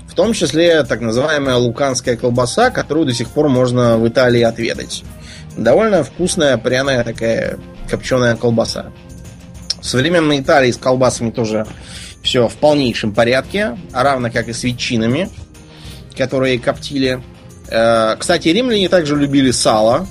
[0.07, 5.03] В том числе так называемая луканская колбаса, которую до сих пор можно в Италии отведать.
[5.55, 7.57] Довольно вкусная, пряная такая
[7.89, 8.91] копченая колбаса.
[9.81, 11.65] В современной Италии с колбасами тоже
[12.21, 15.29] все в полнейшем порядке, а равно как и с ветчинами,
[16.15, 17.21] которые коптили.
[17.69, 20.07] Э, кстати, римляне также любили сало,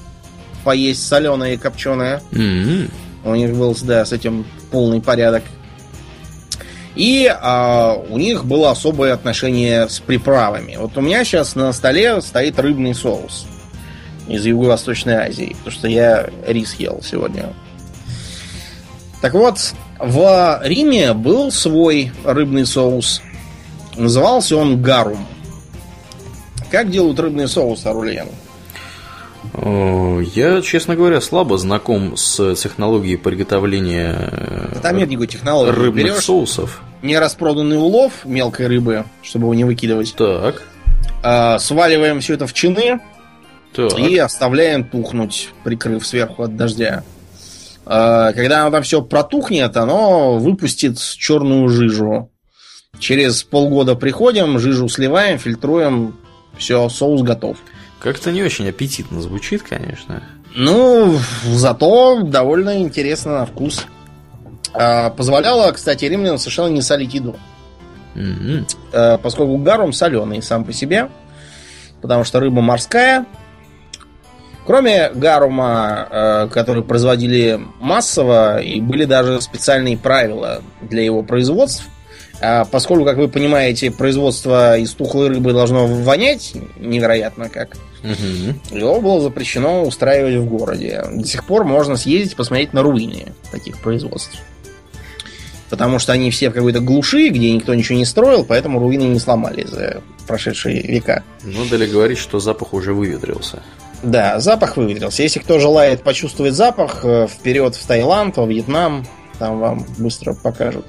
[0.64, 2.22] поесть соленое и копченое.
[2.32, 2.90] М-м.
[3.24, 5.42] У них был, да, с этим полный порядок.
[6.94, 10.76] И а, у них было особое отношение с приправами.
[10.78, 13.46] Вот у меня сейчас на столе стоит рыбный соус
[14.28, 17.52] из Юго-Восточной Азии, потому что я рис ел сегодня.
[19.26, 19.58] Так вот,
[19.98, 23.20] в Риме был свой рыбный соус.
[23.96, 25.26] Назывался он гарум.
[26.70, 28.28] Как делают рыбный соус, Арульян?
[29.52, 35.72] О, Я, честно говоря, слабо знаком с технологией приготовления э, Там нет никакой технологии.
[35.72, 36.80] рыбных Берешь соусов.
[37.02, 40.14] нераспроданный улов мелкой рыбы, чтобы его не выкидывать.
[40.16, 40.62] Так,
[41.24, 43.00] А, сваливаем все это в чины
[43.74, 43.98] так.
[43.98, 47.02] и оставляем тухнуть, прикрыв сверху от дождя.
[47.86, 52.30] А, Когда оно там все протухнет, оно выпустит черную жижу.
[52.98, 56.16] Через полгода приходим, жижу сливаем, фильтруем,
[56.58, 57.58] все, соус готов.
[58.00, 60.22] Как-то не очень аппетитно звучит, конечно.
[60.54, 63.86] Ну, зато довольно интересно на вкус.
[64.72, 67.36] А, Позволяло, кстати, римлянам совершенно не солить еду.
[68.14, 68.66] М-м.
[68.92, 71.10] Э, поскольку гарум соленый сам по себе,
[72.00, 73.26] потому что рыба морская.
[74.66, 81.84] Кроме гарума, э, который производили массово, и были даже специальные правила для его производств.
[82.40, 88.60] А поскольку, как вы понимаете, производство из тухлой рыбы должно вонять невероятно как, Мгм.
[88.70, 91.02] его было запрещено устраивать в городе.
[91.12, 94.36] До сих пор можно съездить посмотреть на руины таких производств.
[95.70, 99.18] Потому что они все в какой-то глуши, где никто ничего не строил, поэтому руины не
[99.18, 101.24] сломали за прошедшие века.
[101.42, 103.62] Надо ли говорить, что запах уже выветрился?
[104.02, 105.22] Да, запах выветрился.
[105.22, 109.06] Если кто желает почувствовать запах, э, вперед в Таиланд, во Вьетнам,
[109.38, 110.86] там вам быстро покажут.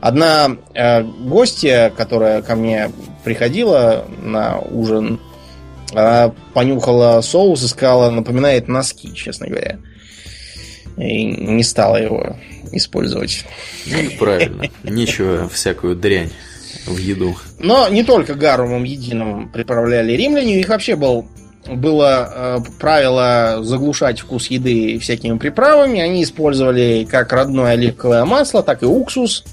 [0.00, 2.90] Одна э, гостья, которая ко мне
[3.24, 5.20] приходила на ужин,
[5.92, 9.78] она понюхала соус и сказала, напоминает носки, честно говоря.
[10.96, 12.36] И не стала его
[12.72, 13.44] использовать.
[13.86, 14.64] Ну, и правильно.
[14.82, 16.30] Нечего всякую дрянь
[16.86, 17.36] в еду.
[17.58, 21.26] Но не только гарумом единым приправляли римляне, у них вообще был,
[21.68, 26.00] было э, правило заглушать вкус еды всякими приправами.
[26.00, 29.44] Они использовали как родное оливковое масло, так и уксус.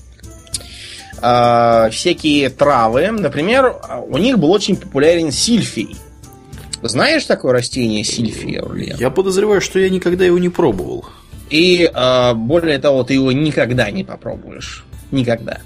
[1.22, 3.10] А, всякие травы.
[3.12, 3.76] Например,
[4.08, 5.96] у них был очень популярен сильфий.
[6.82, 8.04] Знаешь такое растение
[8.60, 8.98] Аурлиен?
[9.00, 11.06] Я подозреваю, что я никогда его не пробовал.
[11.50, 14.86] И а, более того, ты его никогда не попробуешь.
[15.12, 15.62] Никогда.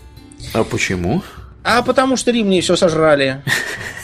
[0.53, 1.21] А почему?
[1.63, 3.41] А потому что римляне все сожрали.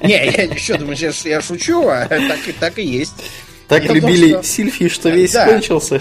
[0.00, 0.32] Не,
[0.68, 3.14] я думаешь, я, ш- я шучу, а так, и- так и есть.
[3.66, 5.44] Так Дело в том, любили что- сильфи, что весь Да.
[5.46, 6.00] кончился.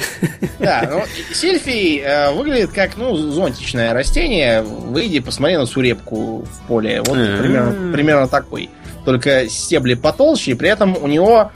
[0.60, 4.62] Да, ну, сильфий э, выглядит как, ну, зонтичное растение.
[4.62, 7.02] Выйди, посмотри на сурепку в поле.
[7.02, 8.70] Вот примерно, примерно такой.
[9.04, 11.52] Только стебли потолще, и при этом у него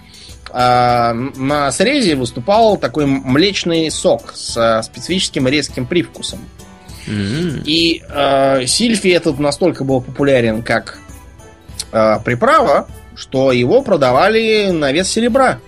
[0.54, 6.40] э, на срезе выступал такой млечный сок с э, специфическим резким привкусом.
[7.08, 11.00] И э, сильфий этот настолько был популярен как
[11.92, 15.60] э, приправа, что его продавали на вес серебра.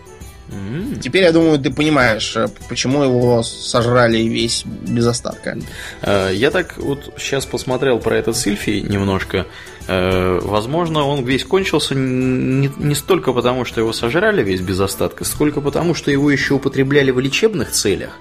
[0.51, 0.99] М.
[0.99, 5.57] Теперь, я думаю, ты понимаешь, э, почему его сожрали весь без остатка.
[6.01, 9.47] А, Я так вот сейчас посмотрел про этот сильфий немножко.
[9.87, 15.25] Э, Возможно, он весь кончился не, не столько потому, что его сожрали весь без остатка,
[15.25, 18.17] сколько потому, что его еще употребляли в лечебных целях.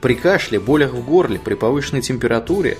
[0.00, 2.78] При кашле, болях в горле, при повышенной температуре,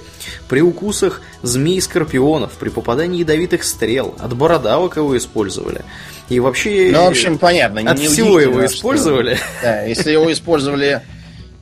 [0.49, 5.83] при укусах змей и скорпионов, при попадании ядовитых стрел, от бородавок его использовали.
[6.31, 6.91] И вообще...
[6.93, 7.83] Ну, в общем, понятно.
[7.91, 9.39] от всего его удивительно, что- использовали.
[9.63, 11.03] Да, если его использовали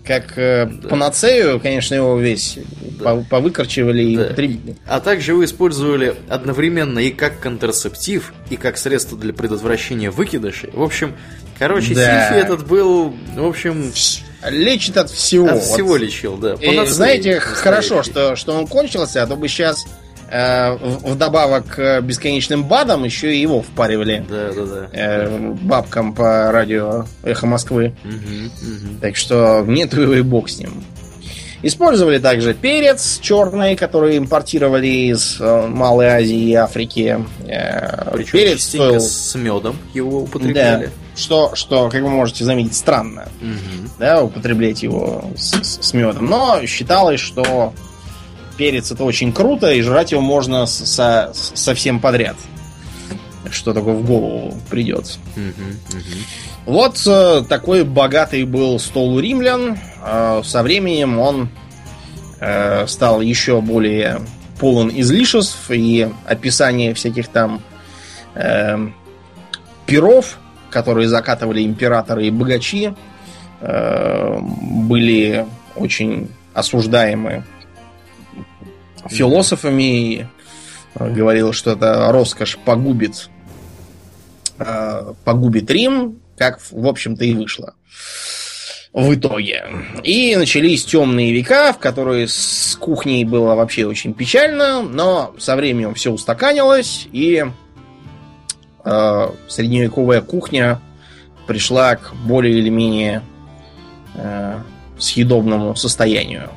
[0.08, 2.58] как э, панацею, конечно, его весь
[3.04, 4.22] по- повыкорчевали и Да.
[4.24, 4.76] употребили.
[4.86, 10.70] А также его использовали одновременно и как контрацептив, и как средство для предотвращения выкидышей.
[10.72, 11.14] В общем,
[11.58, 12.28] короче, Да.
[12.30, 13.92] сильфи этот был, в общем,
[14.48, 15.48] Лечит от всего.
[15.48, 16.54] от всего лечил, да.
[16.54, 17.60] И, Панацея знаете, настоящий.
[17.62, 19.84] хорошо, что, что он кончился, а то бы сейчас
[21.02, 24.88] вдобавок к бесконечным БАДам еще и его впаривали Да, да, да.
[24.92, 27.94] э, бабкам по радио Эхо Москвы.
[28.04, 28.98] Мгм, мгм.
[29.00, 30.84] Так что нету его и бог с ним.
[31.60, 37.18] Использовали также перец черный, который импортировали из э, Малой Азии и Африки.
[37.48, 39.00] Э, Причем перец стоил...
[39.00, 40.90] с медом его Да, употребляли.
[41.16, 43.90] что, что, как вы можете заметить, странно, Мгм.
[43.98, 46.26] да, употреблять его с- с медом.
[46.26, 47.72] Но считалось, что
[48.58, 52.36] перец это очень круто, и жрать его можно со, совсем подряд.
[53.50, 55.18] Что такое в голову придет.
[56.66, 59.78] Вот э, такой богатый был стол у римлян.
[60.04, 61.48] Э, со временем он
[62.40, 64.20] э, стал еще более
[64.60, 67.62] полон излишеств и описание всяких там
[68.34, 68.76] э,
[69.86, 70.38] перов,
[70.68, 72.92] которые закатывали императоры и богачи,
[73.60, 77.44] э, были очень осуждаемы
[79.08, 80.26] философами и
[80.94, 83.28] э, говорил, что это роскошь погубит,
[84.58, 87.74] э, погубит Рим, как, в общем-то, и вышло
[88.92, 89.64] в итоге.
[90.02, 95.94] И начались темные века, в которые с кухней было вообще очень печально, но со временем
[95.94, 97.44] все устаканилось, и
[98.84, 100.80] э, средневековая кухня
[101.46, 103.22] пришла к более или менее
[104.14, 104.58] э,
[104.98, 106.50] съедобному состоянию.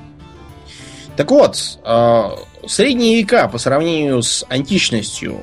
[1.21, 2.29] Так вот, э,
[2.65, 5.39] средние века по сравнению с античностью,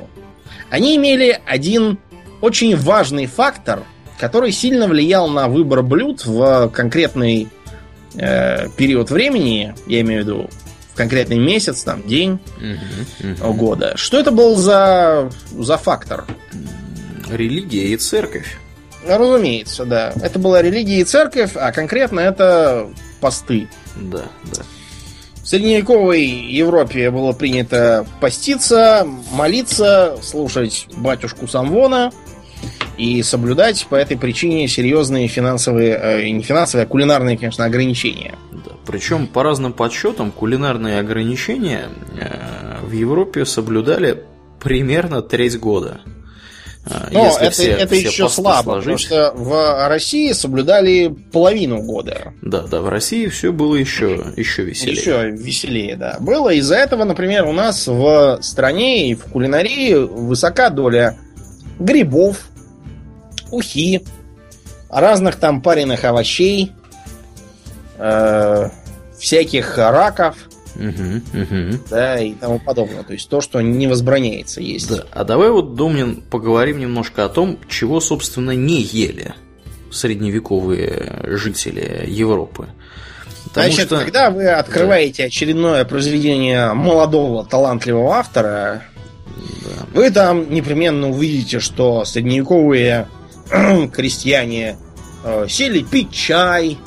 [0.70, 2.00] они имели один
[2.40, 3.84] очень важный фактор,
[4.18, 7.46] который сильно влиял на выбор блюд в конкретный
[8.16, 10.50] э, период времени, я имею в виду
[10.92, 12.40] в конкретный месяц, там, день
[13.20, 13.54] угу, угу.
[13.54, 13.92] года.
[13.94, 16.24] Что это был за, за фактор?
[17.30, 18.58] Религия и церковь.
[19.06, 20.12] Разумеется, да.
[20.22, 23.68] Это была религия и церковь, а конкретно это посты.
[23.94, 24.62] Да, да.
[25.48, 32.12] В средневековой Европе было принято поститься, молиться, слушать батюшку Самвона
[32.98, 38.34] и соблюдать по этой причине серьезные финансовые, э, не финансовые, а кулинарные, конечно, ограничения.
[38.52, 38.72] Да.
[38.86, 41.88] Причем по разным подсчетам кулинарные ограничения
[42.20, 44.24] э, в Европе соблюдали
[44.60, 46.02] примерно треть года.
[46.90, 48.84] А, Но Если это, все, это все еще слабо, сложить...
[48.84, 52.32] потому что в России соблюдали половину года.
[52.40, 54.96] Да, да, в России все было еще, еще веселее.
[54.96, 56.16] Еще веселее, да.
[56.20, 61.18] Было из-за этого, например, у нас в стране и в кулинарии высока доля
[61.78, 62.48] грибов,
[63.50, 64.04] ухи,
[64.88, 66.72] разных там пареных овощей,
[67.98, 68.68] э,
[69.18, 70.36] всяких раков,
[70.78, 71.78] Угу, угу.
[71.90, 73.02] Да, и тому подобное.
[73.02, 74.88] То есть то, что не возбраняется есть.
[74.88, 75.04] Да.
[75.10, 79.34] А давай вот, Домнин, поговорим немножко о том, чего, собственно, не ели
[79.90, 82.68] средневековые жители Европы.
[83.48, 83.98] Потому Значит, что...
[83.98, 85.26] когда вы открываете да.
[85.26, 88.84] очередное произведение молодого, талантливого автора,
[89.36, 89.86] да.
[89.94, 93.08] вы там непременно увидите, что средневековые
[93.92, 94.76] крестьяне
[95.24, 96.78] э, сели пить чай,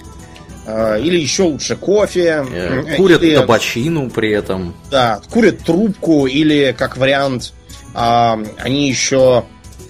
[0.68, 2.46] или еще лучше кофе.
[2.52, 4.74] Э, курят или, табачину при этом.
[4.90, 7.54] Да, курят трубку или, как вариант,
[7.94, 9.46] а, они еще...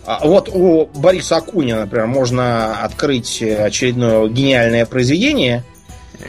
[0.06, 5.64] А, вот у Бориса Акунина, например, можно открыть очередное гениальное произведение,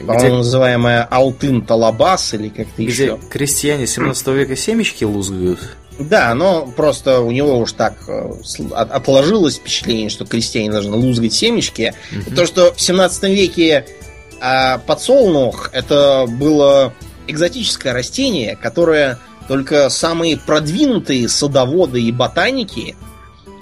[0.01, 0.29] где...
[0.29, 3.19] называемое Алтын Талабас или как-то где еще.
[3.29, 5.59] крестьяне 17 века семечки лузгают.
[5.99, 8.31] Да, но просто у него уж так э,
[8.71, 11.93] отложилось впечатление, что крестьяне должны лузгать семечки.
[12.11, 12.35] Угу.
[12.35, 13.85] То, что в 17 веке
[14.45, 16.93] а подсолнух это было
[17.27, 19.17] экзотическое растение, которое
[19.47, 22.97] только самые продвинутые садоводы и ботаники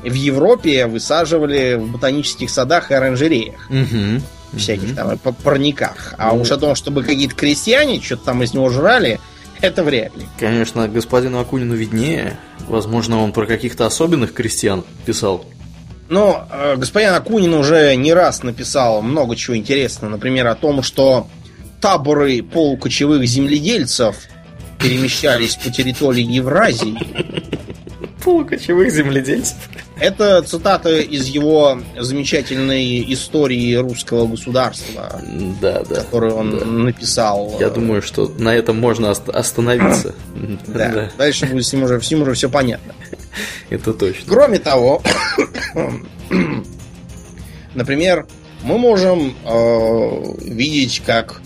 [0.02, 3.70] в Европе высаживали в ботанических садах и оранжереях.
[3.70, 4.58] Угу.
[4.58, 6.16] Всяких там парниках.
[6.18, 9.20] А ну, уж о том, чтобы какие-то крестьяне что-то там из него жрали,
[9.62, 10.26] это вряд ли.
[10.40, 12.40] Конечно, господину Акунину виднее.
[12.68, 15.46] Возможно, он про каких-то особенных крестьян писал.
[16.12, 20.12] Но э, господин Акунин уже не раз написал много чего интересного.
[20.12, 21.28] Например, о том, что
[21.80, 24.18] таборы полукочевых земледельцев
[24.78, 26.98] перемещались по территории Евразии.
[28.26, 29.56] Полукочевых земледельцев?
[30.02, 35.22] Это цитата из его замечательной истории русского государства,
[35.62, 36.66] да, да, которую он да.
[36.66, 37.56] написал.
[37.58, 40.14] Я думаю, что на этом можно остановиться.
[40.68, 40.90] Да.
[40.90, 41.12] да.
[41.18, 42.94] Дальше будет с ним уже, всем уже все понятно.
[43.70, 44.24] Это точно.
[44.28, 45.02] Кроме того,
[47.76, 48.28] например,
[48.64, 51.42] мы можем э, видеть, как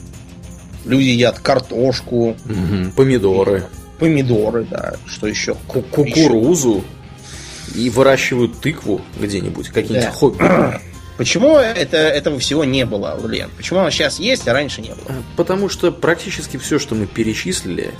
[0.85, 3.65] люди едят картошку, угу, помидоры.
[3.99, 4.95] Помидоры, да.
[5.05, 5.55] Что еще?
[5.67, 6.83] Ку кукурузу.
[7.73, 10.11] И выращивают тыкву где-нибудь, какие-нибудь да.
[10.11, 10.43] хобби.
[11.17, 13.49] Почему это, этого всего не было, Лен?
[13.55, 15.23] Почему оно сейчас есть, а раньше не было?
[15.37, 17.91] Потому что практически все, что мы перечислили,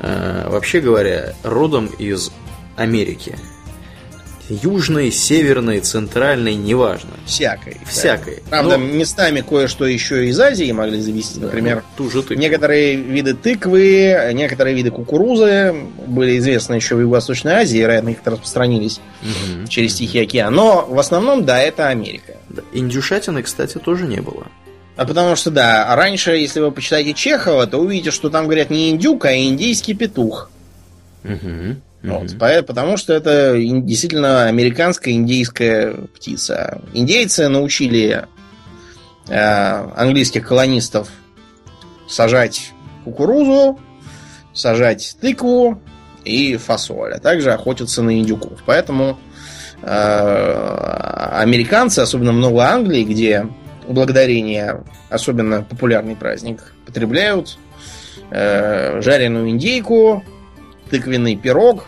[0.00, 2.32] э, вообще говоря, родом из
[2.78, 3.36] Америки.
[4.48, 7.10] Южной, северной, центральной, неважно.
[7.26, 7.76] Всякой.
[7.84, 8.36] Всякой.
[8.36, 8.42] Да.
[8.48, 8.84] Правда, Но...
[8.86, 11.38] местами кое-что еще из Азии могли завести.
[11.38, 12.40] Да, Например, ну, ту же тыкву.
[12.40, 15.74] некоторые виды тыквы, некоторые виды кукурузы
[16.06, 19.68] были известны еще в Юго-Восточной Азии, вероятно, их распространились угу.
[19.68, 20.54] через Тихий океан.
[20.54, 22.36] Но в основном, да, это Америка.
[22.48, 22.62] Да.
[22.72, 24.46] Индюшатины, кстати, тоже не было.
[24.96, 28.90] А потому что, да, раньше, если вы почитаете Чехова, то увидите, что там говорят не
[28.90, 30.50] индюк, а индийский петух.
[31.22, 31.76] Угу.
[32.02, 36.80] Вот, по- потому что это действительно американская индейская птица.
[36.94, 38.26] Индейцы научили
[39.28, 41.08] э, английских колонистов
[42.08, 42.72] сажать
[43.04, 43.78] кукурузу,
[44.54, 45.80] сажать тыкву
[46.24, 48.62] и фасоль, а также охотиться на индюков.
[48.64, 49.18] Поэтому
[49.82, 53.48] э, американцы, особенно в Новой Англии, где
[53.88, 57.58] благодарение особенно популярный праздник, потребляют
[58.30, 60.22] э, жареную индейку,
[60.90, 61.86] тыквенный пирог,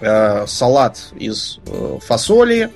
[0.00, 2.70] э, салат из э, фасоли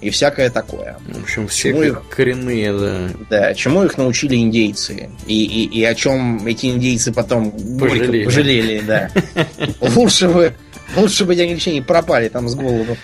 [0.00, 0.96] и всякое такое.
[1.06, 3.08] В общем, все Ну, их- коренные, да.
[3.28, 5.10] Да, чему их научили индейцы.
[5.26, 8.24] И, и, и о чем эти индейцы потом Пожалели.
[8.24, 9.10] пожалели, да.
[9.94, 10.54] Лучше бы,
[10.96, 12.96] лучше бы эти англичане пропали там с голоду,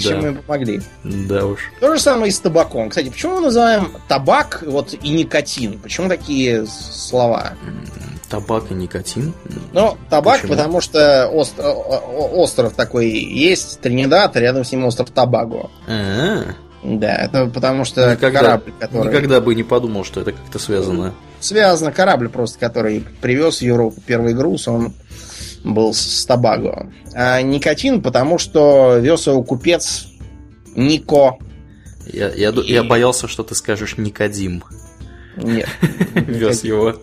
[0.00, 0.80] чем мы Да, помогли.
[1.04, 1.60] да уж.
[1.80, 2.88] То же самое и с табаком.
[2.88, 5.78] Кстати, почему мы называем табак вот и никотин?
[5.80, 7.52] Почему такие слова?
[8.32, 9.32] Табак и никотин.
[9.72, 10.56] Ну, табак, Почему?
[10.56, 15.70] потому что ост- остров такой есть, Тринидад, рядом с ним остров Табаго.
[15.86, 16.44] А,
[16.82, 19.06] Да, это потому что Никогда, корабль, который...
[19.08, 21.14] никогда бы не подумал, что это как-то связано.
[21.40, 24.94] Связано, корабль просто, который привез в Европу первый груз, он
[25.62, 26.90] был с- Табаго.
[27.14, 30.06] А никотин, потому что вез его купец
[30.74, 31.36] Нико.
[32.12, 34.64] Я, я, И- я боялся, что ты скажешь Никодим.
[35.36, 35.68] Нет.
[36.14, 36.96] Вез его.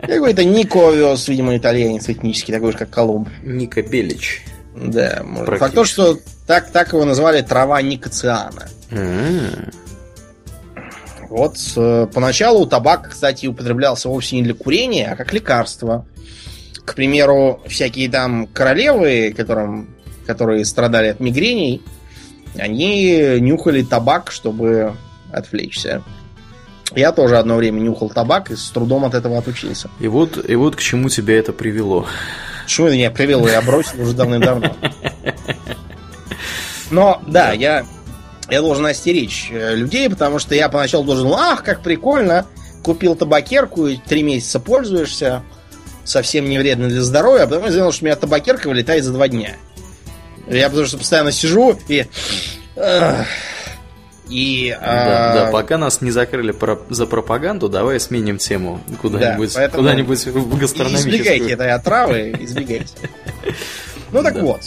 [0.00, 3.28] Какой-то Нико вез, видимо, итальянец этнический, такой же, как Колумб.
[3.42, 4.44] Ника Белич.
[4.74, 5.58] Да, может.
[5.58, 8.68] Факт то, что так, так его назвали трава никоциана.
[8.90, 9.68] А,
[11.28, 16.06] Вот э, поначалу табак, кстати, употреблялся вовсе не для курения, а как лекарство.
[16.84, 19.94] К примеру, всякие там королевы, которым,
[20.26, 21.82] которые страдали от мигрений,
[22.56, 24.94] они нюхали табак, чтобы
[25.32, 26.02] отвлечься.
[26.94, 29.90] Я тоже одно время нюхал табак и с трудом от этого отучился.
[30.00, 32.06] И вот, и вот к чему тебя это привело.
[32.66, 33.48] Это меня привело?
[33.48, 34.74] Я бросил уже давным-давно.
[36.90, 37.84] Но, да, я,
[38.50, 42.46] я должен остеречь э, людей, потому что я поначалу должен, ах, как прикольно,
[42.82, 45.42] купил табакерку и три месяца пользуешься,
[46.04, 49.12] совсем не вредно для здоровья, а потом я заметил, что у меня табакерка вылетает за
[49.12, 49.56] два дня.
[50.46, 52.06] Я потому что постоянно сижу и...
[54.28, 54.76] И...
[54.80, 59.60] Да, а, да, пока нас не закрыли про- за пропаганду, давай сменим тему куда-нибудь, Да,
[59.60, 61.14] поэтому куда-нибудь в гастрономическую.
[61.14, 62.94] Избегайте этой отравы, избегайте.
[64.12, 64.40] Ну так Да.
[64.40, 64.60] вот.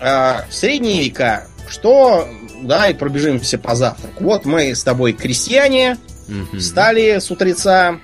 [0.00, 2.26] а, В средние века, что...
[2.62, 4.22] Давай пробежимся по завтраку.
[4.22, 5.96] Вот мы с тобой крестьяне,
[6.58, 7.98] встали с утреца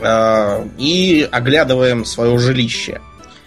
[0.00, 3.00] а, и оглядываем свое жилище.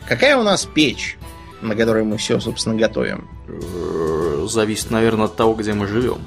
[0.07, 1.17] Какая у нас печь,
[1.61, 3.27] на которой мы все, собственно, готовим?
[3.49, 6.19] Э, Зависит, наверное, от того, где мы живем.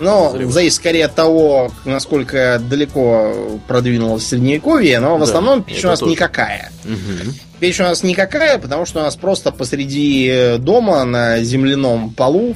[0.00, 0.50] Ну, подозреваю.
[0.50, 6.00] зависит скорее от того, насколько далеко продвинулось средневековье, но в Да, основном печь у нас
[6.00, 6.12] тоже.
[6.12, 6.70] никакая.
[6.84, 7.34] Мгм.
[7.60, 12.54] Печь у нас никакая, потому что у нас просто посреди дома на земляном полу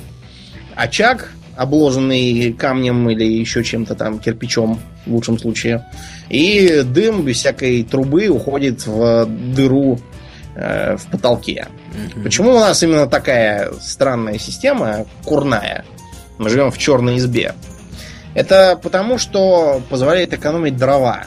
[0.75, 5.85] очаг, обложенный камнем или еще чем-то там, кирпичом в лучшем случае.
[6.31, 10.01] И дым без всякой трубы уходит в дыру
[10.57, 11.68] э, в потолке.
[12.14, 12.22] Мгм.
[12.25, 15.85] Почему у нас именно такая странная система, курная?
[16.39, 17.55] Мы живем в черной избе.
[18.35, 21.24] Это потому, что позволяет экономить дрова.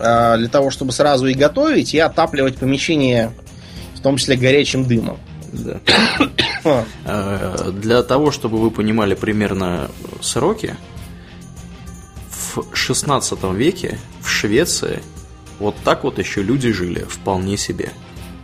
[0.00, 3.32] А, Для того, чтобы сразу и готовить, и отапливать помещение,
[3.94, 5.18] в том числе горячим дымом.
[5.52, 5.80] Да.
[6.64, 9.88] А, Э, Для того, чтобы вы понимали примерно
[10.20, 10.76] сроки,
[12.54, 15.00] в 16 веке в Швеции
[15.60, 17.90] вот так вот еще люди жили вполне себе.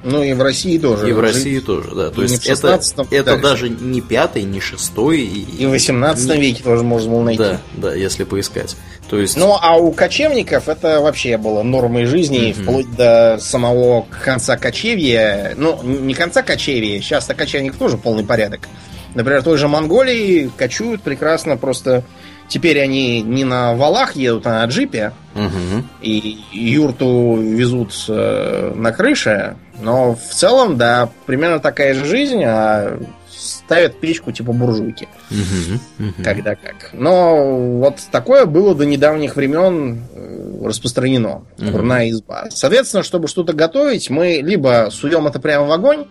[0.05, 1.09] Ну и в России тоже.
[1.09, 2.11] И в Жить- России тоже, да.
[2.11, 3.43] То и не есть это, 16-м, это дальше.
[3.43, 5.21] даже не пятый, не шестой.
[5.23, 7.43] И, И в 18 веке тоже можно было найти.
[7.43, 8.77] Да, да, если поискать.
[9.09, 12.63] То есть, Ну, а у кочевников это вообще было нормой жизни, Мгм.
[12.63, 15.55] вплоть до самого конца кочевья.
[15.57, 18.69] Ну, не конца кочевья, сейчас-то кочевник тоже полный порядок.
[19.15, 22.03] Например, в той же Монголии кочуют прекрасно, просто
[22.49, 25.89] теперь они не на валах едут, а на джипе, мгм.
[26.01, 32.99] и юрту везут э, на крыше, но в целом, да, примерно такая же жизнь, а
[33.45, 35.09] ставят печку типа буржуйки.
[35.31, 35.81] Мгм.
[35.99, 36.25] Мгм.
[36.25, 36.91] Когда как.
[36.93, 41.45] Но вот такое было до недавних времен э, распространено.
[41.59, 41.73] Мгм.
[41.73, 42.47] Курная изба.
[42.51, 46.07] Соответственно, чтобы что-то готовить, мы либо суем это прямо в огонь.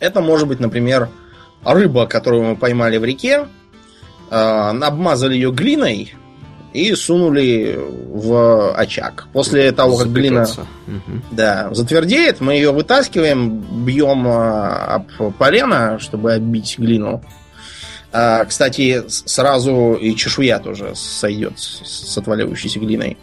[0.00, 1.08] Это может быть, например,
[1.64, 3.46] рыба, которую мы поймали в реке,
[4.30, 6.14] обмазали ее глиной
[6.74, 9.28] и сунули в очаг.
[9.32, 10.46] После того, как глина
[11.30, 17.22] да, затвердеет, мы ее вытаскиваем, бьем а, об полено, чтобы отбить глину.
[18.12, 23.18] А, кстати, сразу и чешуя тоже сойдет с отваливающейся глиной.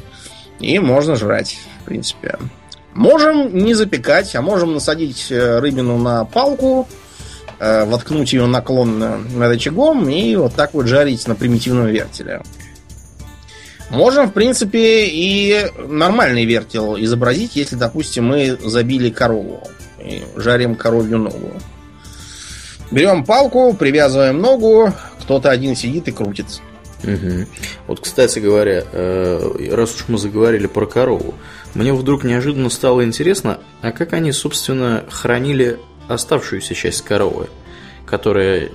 [0.61, 2.37] И можно жрать, в принципе.
[2.93, 7.00] Можем не запекать, а можем насадить э, рыбину на палку, э,
[7.61, 12.41] воткнуть ее наклонно над очагом и вот так вот жарить на примитивном вертеле.
[13.91, 19.61] Можем, в принципе, и нормальный вертел изобразить, если, допустим, мы забили корову
[19.99, 21.51] и жарим коровью ногу.
[22.89, 26.61] Берем палку, привязываем ногу, кто-то один сидит и крутит.
[27.03, 27.47] Угу.
[27.87, 31.33] Вот, кстати говоря, э, раз уж мы заговорили про корову,
[31.73, 35.79] мне вдруг неожиданно стало интересно, а как они, собственно, хранили
[36.13, 37.49] оставшуюся часть коровы,
[38.05, 38.69] которая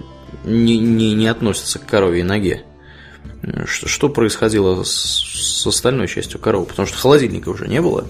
[0.44, 2.62] не, не, не относится к коровьей ноге?
[3.64, 6.66] Что, что происходило с, с остальной частью коровы?
[6.66, 8.06] Потому что холодильника уже не было.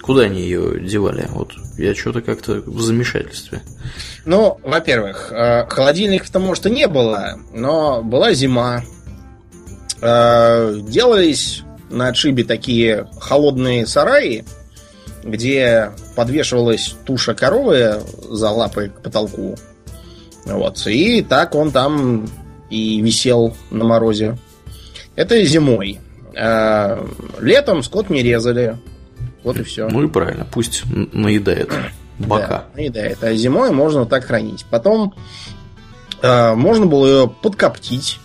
[0.00, 1.26] Куда они ее девали?
[1.30, 3.60] Вот я что-то как-то в замешательстве.
[4.24, 8.82] Ну, во-первых, э, холодильников-то, может, и не было, но была зима.
[10.00, 14.44] Э, делались на отшибе такие холодные сараи,
[15.24, 19.56] где подвешивалась туша коровы за лапой к потолку.
[20.46, 20.84] Вот.
[20.88, 22.28] И так он там
[22.70, 24.36] и висел на морозе.
[25.14, 26.00] Это зимой.
[26.36, 27.06] А
[27.38, 28.76] летом скот не резали.
[29.44, 29.88] Вот и все.
[29.88, 31.70] Ну и правильно, пусть наедает
[32.18, 32.48] бока.
[32.48, 33.22] Да, наедает.
[33.22, 34.66] А зимой можно так хранить.
[34.68, 35.14] Потом
[36.20, 38.18] э, можно было ее подкоптить.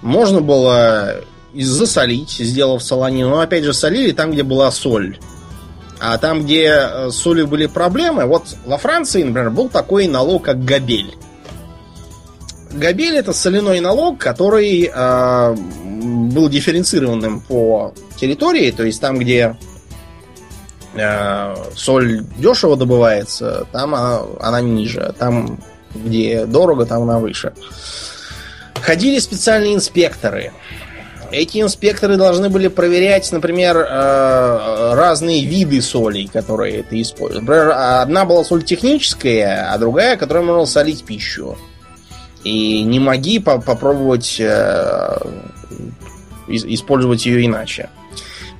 [0.00, 1.16] Можно было
[1.56, 3.30] засолить, сделав солонину.
[3.30, 5.18] Но опять же солили там, где была соль.
[6.04, 10.42] А там, где э, с солью были проблемы, вот во Франции, например, был такой налог,
[10.42, 11.14] как габель.
[12.72, 19.56] Габель это соляной налог, который э, был дифференцированным по территории, то есть там, где
[20.94, 25.60] э, соль дешево добывается, там она, она ниже, там,
[25.94, 27.52] где дорого, там она выше.
[28.80, 30.52] Ходили специальные инспекторы.
[31.32, 37.46] Эти инспекторы должны были проверять, например, э, разные виды солей, которые это используют.
[37.46, 41.56] Например, одна была соль техническая, а другая, которая можно солить пищу.
[42.44, 45.16] И не моги по попробовать э,
[46.48, 47.88] использовать ее иначе.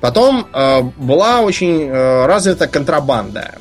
[0.01, 3.53] Потом э, была очень э, развита контрабанда.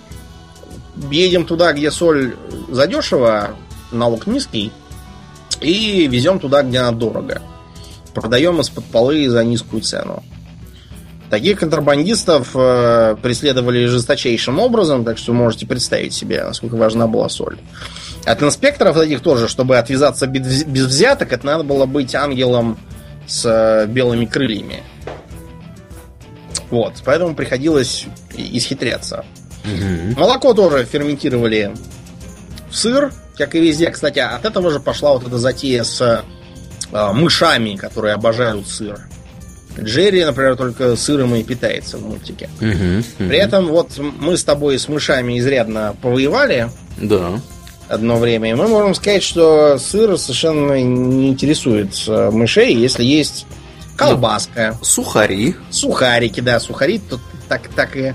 [1.10, 2.34] Едем туда, где соль
[2.70, 3.56] задешево,
[3.90, 4.72] налог низкий,
[5.60, 7.42] и везем туда, где она дорого.
[8.14, 10.22] Продаем из-под полы за низкую цену.
[11.30, 17.56] Таких контрабандистов э, преследовали жесточайшим образом, так что можете представить себе, насколько важна была соль.
[18.26, 22.78] От инспекторов этих тоже, чтобы отвязаться без, взяток, это надо было быть ангелом
[23.26, 24.82] с э, белыми крыльями.
[26.70, 28.04] Вот, поэтому приходилось
[28.36, 29.24] исхитряться.
[29.64, 30.20] Угу.
[30.20, 31.74] Молоко тоже ферментировали
[32.70, 33.90] в сыр, как и везде.
[33.90, 36.22] Кстати, от этого же пошла вот эта затея с
[36.92, 39.00] мышами, которые обожают сыр.
[39.80, 42.50] Джерри, например, только сыром и питается в мультике.
[42.60, 43.28] Угу, угу.
[43.28, 46.68] При этом вот мы с тобой с мышами изрядно повоевали.
[46.98, 47.40] Да.
[47.88, 48.50] Одно время.
[48.50, 53.46] И мы можем сказать, что сыр совершенно не интересует э, мышей, если есть
[53.96, 54.76] колбаска.
[54.78, 55.56] Ну, сухари.
[55.70, 58.14] Сухарики, да, сухари тут так, так и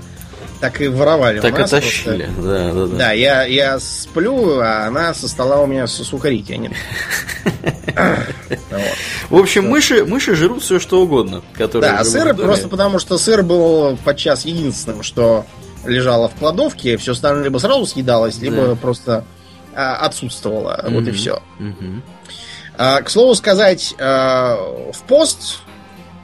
[0.60, 1.40] так и воровали.
[1.40, 2.96] Так и тащили, да, да, да.
[2.96, 6.72] Да, я, я сплю, а она со стола у меня сухари тянет.
[9.30, 11.42] В общем, мыши, мыши жрут все что угодно.
[11.74, 15.46] Да, сыр просто потому, что сыр был подчас единственным, что
[15.84, 19.24] лежало в кладовке, все остальное либо сразу съедалось, либо просто
[19.74, 20.84] а, отсутствовало.
[20.88, 21.42] Вот и все.
[22.76, 24.56] А, к слову сказать, а,
[24.92, 25.60] в пост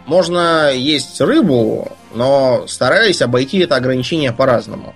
[0.06, 4.94] можно есть рыбу, но старались обойти это ограничение по-разному.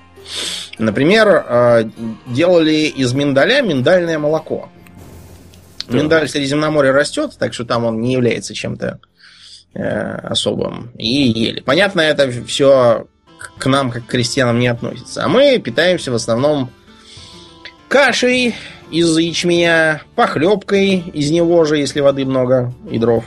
[0.79, 1.91] Например,
[2.27, 4.69] делали из миндаля миндальное молоко.
[5.89, 5.97] Да.
[5.97, 9.01] Миндаль в Средиземноморье растет, так что там он не является чем-то
[9.75, 10.91] э, особым.
[10.99, 11.61] И ели.
[11.61, 13.07] Понятно, это все
[13.59, 15.25] к нам, как к крестьянам, не относится.
[15.25, 16.71] А мы питаемся в основном
[17.89, 18.55] кашей
[18.91, 23.25] из ячменя, похлебкой из него же, если воды много и дров.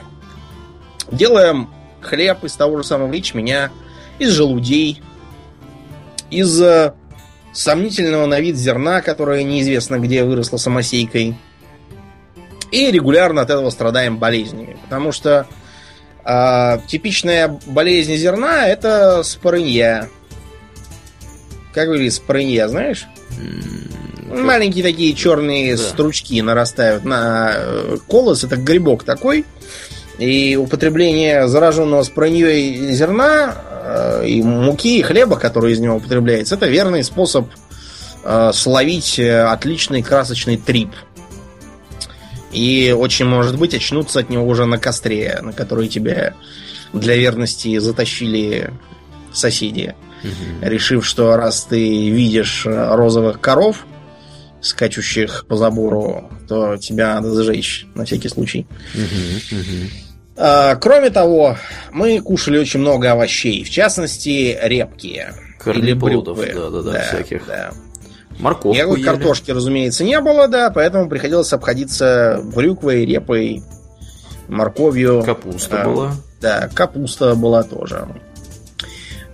[1.12, 1.68] Делаем
[2.00, 3.70] хлеб из того же самого ячменя,
[4.18, 5.02] из желудей,
[6.30, 6.94] из э,
[7.52, 11.36] сомнительного на вид зерна, которое неизвестно где выросло самосейкой.
[12.70, 14.76] И регулярно от этого страдаем болезнями.
[14.84, 15.46] Потому что
[16.24, 20.08] э, типичная болезнь зерна это спорынья.
[21.74, 23.06] Как выглядит спорынья, знаешь?
[24.28, 25.82] Маленькие такие черные да.
[25.82, 28.44] стручки нарастают на э, колос.
[28.44, 29.44] Это грибок такой.
[30.22, 36.68] И употребление зараженного спраньей зерна э, и муки, и хлеба, который из него употребляется, это
[36.68, 37.48] верный способ
[38.22, 40.90] э, словить отличный красочный трип.
[42.52, 46.34] И очень может быть очнуться от него уже на костре, на который тебя
[46.92, 48.70] для верности затащили
[49.32, 49.96] соседи.
[50.22, 50.68] Угу.
[50.68, 53.86] Решив, что раз ты видишь розовых коров,
[54.60, 58.68] скачущих по забору, то тебя надо сжечь на всякий случай.
[58.94, 60.11] Угу, угу.
[60.36, 61.56] А, кроме того,
[61.92, 65.26] мы кушали очень много овощей, в частности, репки.
[65.66, 66.52] Или брюквы.
[66.84, 67.46] Да, всяких.
[67.46, 67.70] Да.
[68.38, 69.06] Морковку Никакой ели.
[69.06, 73.62] картошки, разумеется, не было, да, поэтому приходилось обходиться брюквой, репой,
[74.48, 75.22] морковью.
[75.22, 76.12] Капуста а, была.
[76.40, 78.08] Да, капуста была тоже.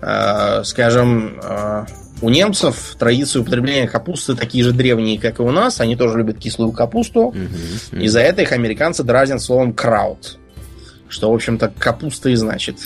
[0.01, 1.87] А, скажем, а,
[2.21, 5.81] у немцев традиции употребления капусты такие же древние, как и у нас.
[5.81, 7.29] Они тоже любят кислую капусту.
[7.29, 7.97] Угу.
[8.01, 10.39] И за это их американцы дразнят словом краут.
[11.09, 12.79] Что, в общем-то, капуста и значит.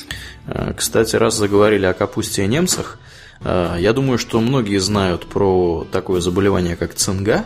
[0.46, 2.98] А, кстати, раз заговорили о капусте и немцах,
[3.44, 7.44] а, я думаю, что многие знают про такое заболевание, как цинга.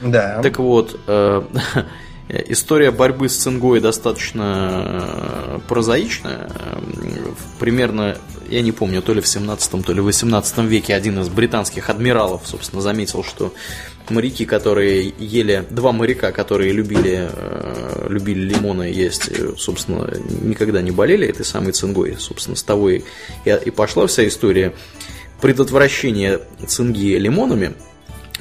[0.00, 0.40] Да.
[0.42, 1.42] Так вот, э,
[2.48, 6.50] история борьбы с цингой достаточно прозаичная.
[7.58, 8.16] Примерно,
[8.48, 11.90] я не помню, то ли в 17 то ли в 18 веке один из британских
[11.90, 13.52] адмиралов, собственно, заметил, что
[14.08, 20.10] моряки, которые ели, два моряка, которые любили, э, любили лимоны есть, собственно,
[20.42, 22.16] никогда не болели этой самой цингой.
[22.18, 23.02] Собственно, с того и,
[23.44, 24.74] и пошла вся история
[25.40, 27.74] предотвращения цинги лимонами.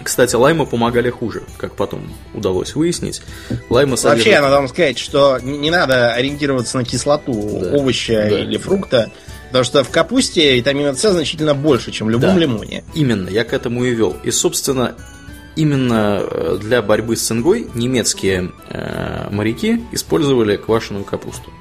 [0.02, 3.22] Кстати, лаймы помогали хуже, как потом удалось выяснить.
[3.70, 4.26] Лаймы содержат...
[4.26, 7.78] Вообще, надо вам сказать, что не надо ориентироваться на кислоту да.
[7.78, 8.40] овоща да.
[8.40, 9.12] или фрукта,
[9.48, 12.40] потому что в капусте витамина С значительно больше, чем в любом да.
[12.40, 12.84] лимоне.
[12.94, 14.16] Именно, я к этому и вел.
[14.24, 14.96] И, собственно,
[15.60, 21.52] именно э, для борьбы с цингой немецкие э, моряки использовали квашеную капусту.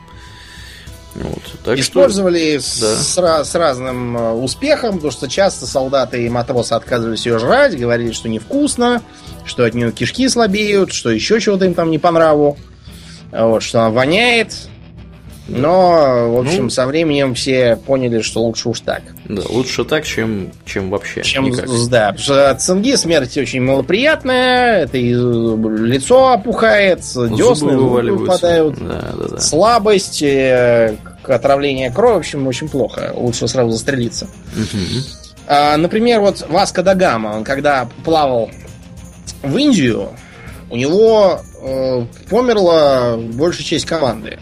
[1.14, 3.42] Вот, так Использовали что, с, да.
[3.44, 8.12] с, с разным э, успехом, потому что часто солдаты и матросы отказывались ее жрать, говорили,
[8.12, 9.02] что невкусно,
[9.44, 12.56] что от нее кишки слабеют, что еще чего-то им там не по нраву,
[13.32, 14.54] вот, что она воняет.
[15.48, 19.02] Но, в общем, ну, со временем все поняли, что лучше уж так.
[19.24, 21.22] Да, лучше так, чем, чем вообще.
[21.22, 21.66] Чем, никак.
[21.88, 22.08] да.
[22.08, 29.28] Потому что от цинги смерть очень малоприятная, это и лицо опухает, десны выпадают, да, да,
[29.28, 29.38] да.
[29.38, 33.12] слабость, э, отравление крови, в общем, очень плохо.
[33.14, 34.26] Лучше сразу застрелиться.
[34.54, 35.02] Угу.
[35.46, 38.50] А, например, вот Васко да Гама, он когда плавал
[39.42, 40.10] в Индию,
[40.70, 44.38] у него э, померла большая часть команды.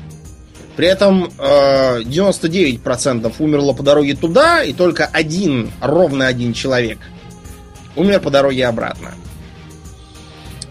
[0.77, 6.99] При этом э, 99% умерло по дороге туда, и только один, ровно один человек
[7.97, 9.14] умер по дороге обратно.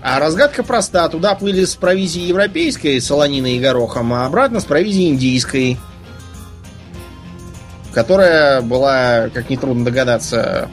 [0.02, 1.10] А разгадка проста.
[1.10, 5.78] Туда плыли с провизией европейской, солониной и горохом, а обратно с провизией индийской,
[7.92, 10.70] которая была, как нетрудно догадаться,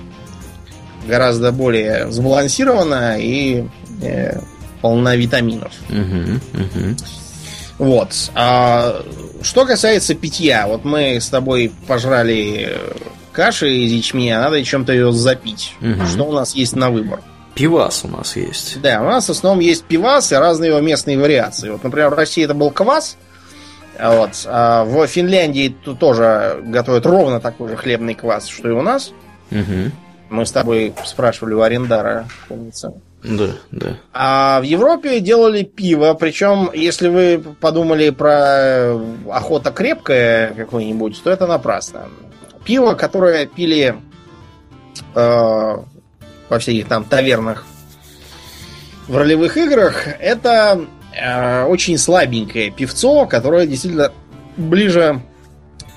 [1.09, 3.67] гораздо более сбалансирована и
[4.03, 4.39] э,
[4.83, 5.73] полна витаминов.
[5.89, 6.97] Угу, угу.
[7.79, 8.31] Вот.
[8.35, 9.03] А,
[9.43, 12.79] что касается питья, вот мы с тобой пожрали
[13.33, 15.75] каши из ячменя, надо чем-то ее запить.
[15.81, 16.07] Угу.
[16.07, 17.21] Что у нас есть на выбор?
[17.55, 18.81] Пивас у нас есть.
[18.81, 21.71] Да, у нас в основном есть пивас и разные его местные вариации.
[21.71, 23.17] Вот, например, в России это был квас.
[24.01, 24.31] Вот.
[24.47, 25.69] А в Финляндии
[26.01, 29.13] тоже готовят ровно такой же хлебный квас, что и у нас.
[29.51, 29.91] Угу.
[30.31, 32.95] Мы с тобой спрашивали у арендара, помнится.
[33.25, 33.97] Да, да.
[34.13, 38.99] А в Европе делали пиво, причем, если вы подумали про
[39.31, 42.09] охота крепкая какой-нибудь, то это напрасно.
[42.65, 43.95] Пиво, которое пили
[45.15, 45.77] э,
[46.49, 47.65] во всяких там тавернах
[49.07, 54.13] в ролевых играх, это э, очень слабенькое пивцо, которое действительно
[54.57, 55.21] ближе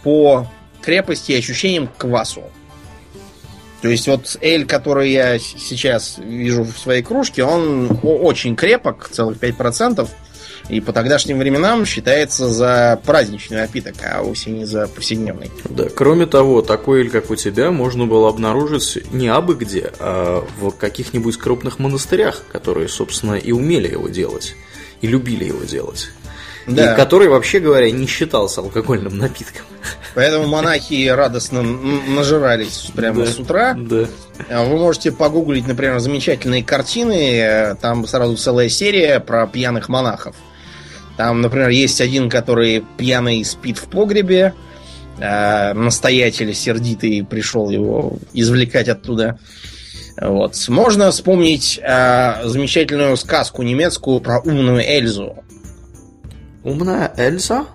[0.04, 0.48] по
[0.82, 2.44] крепости и ощущениям к квасу.
[3.82, 9.38] То есть вот эль, который я сейчас вижу в своей кружке, он очень крепок, целых
[9.38, 10.08] 5%,
[10.70, 15.52] и по тогдашним временам считается за праздничный напиток, а вовсе не за повседневный.
[15.70, 20.44] Да, кроме того, такой эль, как у тебя, можно было обнаружить не абы где, а
[20.60, 24.56] в каких-нибудь крупных монастырях, которые, собственно, и умели его делать,
[25.02, 26.10] и любили его делать
[26.68, 26.94] да.
[26.94, 29.66] и который, вообще говоря, не считался алкогольным напитком.
[30.16, 33.76] Поэтому монахи радостно нажирались прямо да, с утра.
[33.78, 34.08] Да.
[34.50, 37.76] А вы можете погуглить, например, замечательные картины.
[37.82, 40.36] Там сразу целая серия про пьяных монахов.
[41.18, 44.54] Там, например, есть один, который пьяный спит в погребе.
[45.20, 49.40] А настоятель сердитый пришел его извлекать оттуда.
[50.20, 50.56] Вот.
[50.70, 55.44] Можно вспомнить а, замечательную сказку немецкую про умную Эльзу.
[56.66, 57.68] Умная Эльза?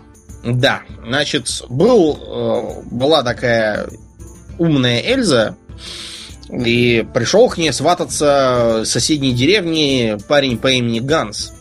[0.45, 3.89] Да, значит, был, э, была такая
[4.59, 5.55] умная Эльза,
[6.51, 11.53] и пришел к ней свататься в соседней деревни парень по имени Ганс.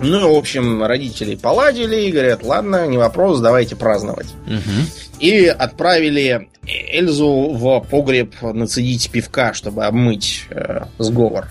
[0.00, 4.28] Ну, в общем, родители поладили и говорят, ладно, не вопрос, давайте праздновать.
[5.20, 11.48] И отправили Эльзу в погреб нацедить пивка, чтобы обмыть э, сговор.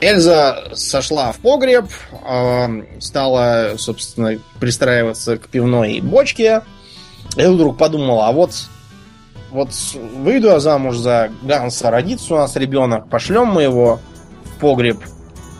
[0.00, 6.62] Эльза сошла в погреб, э, стала, собственно, пристраиваться к пивной бочке.
[7.36, 8.52] И вдруг подумала, а вот,
[9.50, 14.00] вот выйду я замуж за Ганса, родится у нас ребенок, пошлем мы его
[14.44, 14.98] в погреб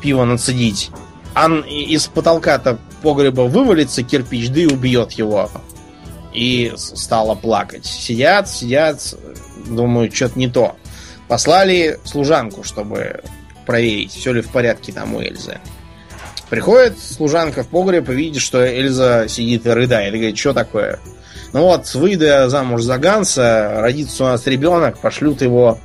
[0.03, 0.91] пиво нацедить.
[1.35, 5.51] А из потолка-то погреба вывалится кирпич, да и убьет его.
[6.33, 7.87] И стала плакать.
[7.87, 9.15] Сидят, сидят,
[9.67, 10.77] думаю, что-то не то.
[11.29, 13.23] Послали служанку, чтобы
[13.67, 15.59] проверить, все ли в порядке там у Эльзы.
[16.49, 20.15] Приходит служанка в погреб и видит, что Эльза сидит и рыдает.
[20.15, 21.01] И говорит, что такое?
[21.53, 25.79] Ну вот, выйду я замуж за Ганса, родится у нас ребенок, пошлют его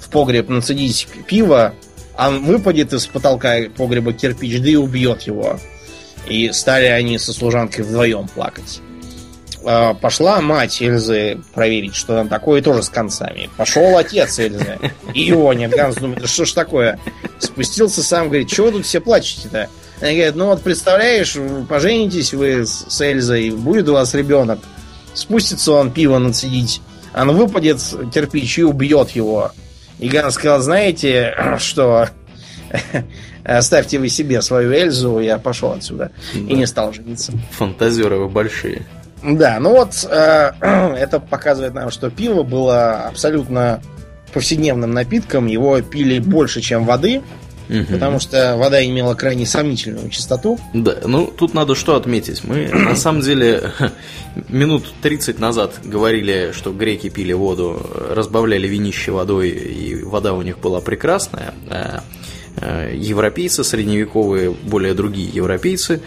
[0.00, 1.74] в погреб нацедить пиво,
[2.16, 5.58] а выпадет из потолка погреба кирпич, да и убьет его.
[6.26, 8.80] И стали они со служанкой вдвоем плакать.
[9.70, 13.50] А, пошла мать Эльзы проверить, что там такое, тоже с концами.
[13.58, 14.78] Пошел отец Эльзы.
[15.12, 15.72] И его нет.
[15.72, 16.98] Ганс думает, да что ж такое?
[17.38, 19.68] Спустился сам, говорит, чего вы тут все плачете-то?
[20.00, 21.36] Они говорят, ну вот представляешь,
[21.68, 24.58] поженитесь вы с Эльзой, будет у вас ребенок.
[25.12, 26.80] Спустится он пиво нацедить,
[27.14, 27.82] он выпадет
[28.14, 29.52] кирпич и убьет его.
[29.98, 32.08] И Ганс сказал, знаете, что
[33.44, 36.10] оставьте вы себе свою Эльзу, я пошел отсюда.
[36.32, 36.40] Да.
[36.40, 37.34] И не стал жениться.
[37.58, 38.86] Фантазеры вы большие.
[39.22, 43.80] Да, ну вот э, это показывает нам, что пиво было абсолютно
[44.32, 45.46] повседневным напитком.
[45.46, 47.22] Его пили больше, чем воды.
[47.68, 47.92] Угу.
[47.92, 50.58] Потому что вода имела крайне сомнительную чистоту.
[50.72, 52.42] Да, ну тут надо что отметить.
[52.44, 53.72] Мы на самом деле
[54.48, 60.58] минут 30 назад говорили, что греки пили воду, разбавляли винище водой, и вода у них
[60.58, 61.54] была прекрасная.
[61.68, 62.02] А
[62.92, 66.00] европейцы средневековые, более другие европейцы,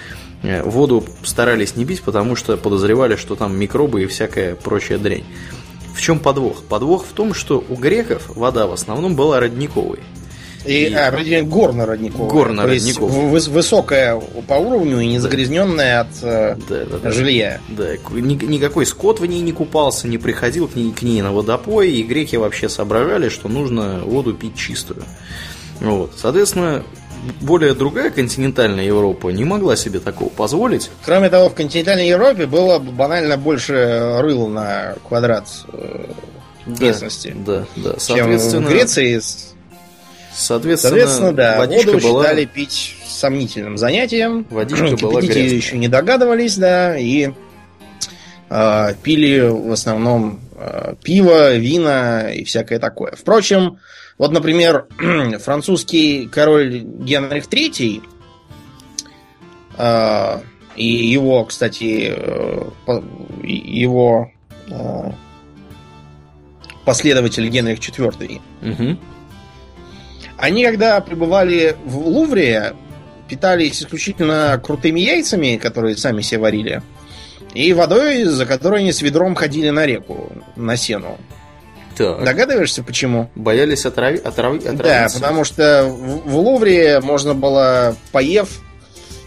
[0.44, 5.24] воду старались не бить, потому что подозревали, что там микробы и всякая прочая дрянь.
[5.94, 6.64] В чем подвох?
[6.64, 10.00] Подвох в том, что у греков вода в основном была родниковой.
[10.66, 10.94] И, и...
[10.94, 11.12] А,
[11.44, 12.30] горно-родниковая.
[12.30, 13.30] Горно-родниковая.
[13.50, 17.12] высокая по уровню и не загрязненная от э, да, да, да.
[17.12, 17.60] жилья.
[17.70, 21.92] Да, никакой скот в ней не купался, не приходил к ней, к ней на водопой,
[21.92, 25.04] и греки вообще соображали, что нужно воду пить чистую.
[25.80, 26.14] Вот.
[26.16, 26.84] Соответственно,
[27.42, 30.90] более другая континентальная Европа не могла себе такого позволить.
[31.06, 36.06] Кроме того, в континентальной Европе было банально больше рыл на квадрат э,
[36.66, 37.36] местности.
[37.46, 37.96] Да, да.
[37.98, 39.22] Чем в Греции
[40.34, 42.24] Соответственно, Соответственно да, воду была...
[42.24, 44.46] считали пить сомнительным занятием.
[44.50, 45.44] Водичка была грязная.
[45.44, 47.32] еще не догадывались, да, и
[48.50, 50.40] э, пили в основном
[51.03, 53.14] пиво, вина и всякое такое.
[53.14, 53.80] Впрочем,
[54.18, 54.88] вот, например,
[55.39, 58.03] французский король Генрих III
[59.78, 60.39] э,
[60.76, 63.01] и его, кстати, э,
[63.43, 64.32] его
[64.70, 65.12] э,
[66.86, 68.99] последователь Генрих IV, угу.
[70.38, 72.74] Они, когда пребывали в Лувре,
[73.28, 76.82] питались исключительно крутыми яйцами, которые сами себе варили,
[77.54, 81.18] и водой, за которой они с ведром ходили на реку, на сену.
[81.97, 82.24] Так.
[82.24, 83.30] Догадываешься, почему?
[83.36, 84.18] Боялись отрави...
[84.18, 84.60] отрави...
[84.60, 85.20] отравиться?
[85.20, 88.62] Да, потому что в, в Лувре можно было, поев,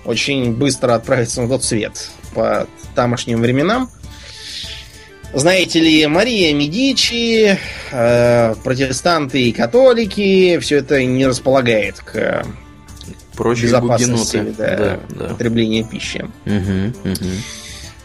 [0.04, 3.90] очень быстро отправиться на тот свет по тамошним временам.
[5.34, 7.58] Знаете ли, Мария Медичи,
[7.90, 12.46] э, протестанты и католики, все это не располагает к
[13.36, 15.24] Прочие безопасности да, да, да.
[15.26, 16.24] потребления пищи.
[16.46, 17.30] Угу, угу.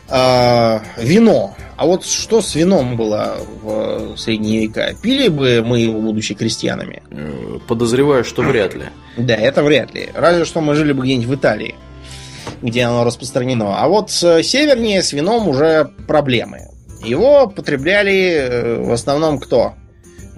[0.09, 1.55] А, вино.
[1.77, 4.95] А вот что с вином было в средние века?
[5.01, 7.03] Пили бы мы его, будучи крестьянами?
[7.09, 8.85] Э, подозреваю, что вряд ли.
[9.17, 10.09] Да, это вряд ли.
[10.13, 11.75] Разве что мы жили бы где-нибудь в Италии,
[12.61, 13.77] где оно распространено.
[13.77, 16.69] А вот севернее с вином уже проблемы.
[17.03, 19.73] Его потребляли э, в основном кто?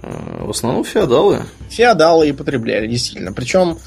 [0.03, 1.43] Э, в основном феодалы.
[1.69, 3.33] Феодалы и потребляли, действительно.
[3.33, 3.79] Причем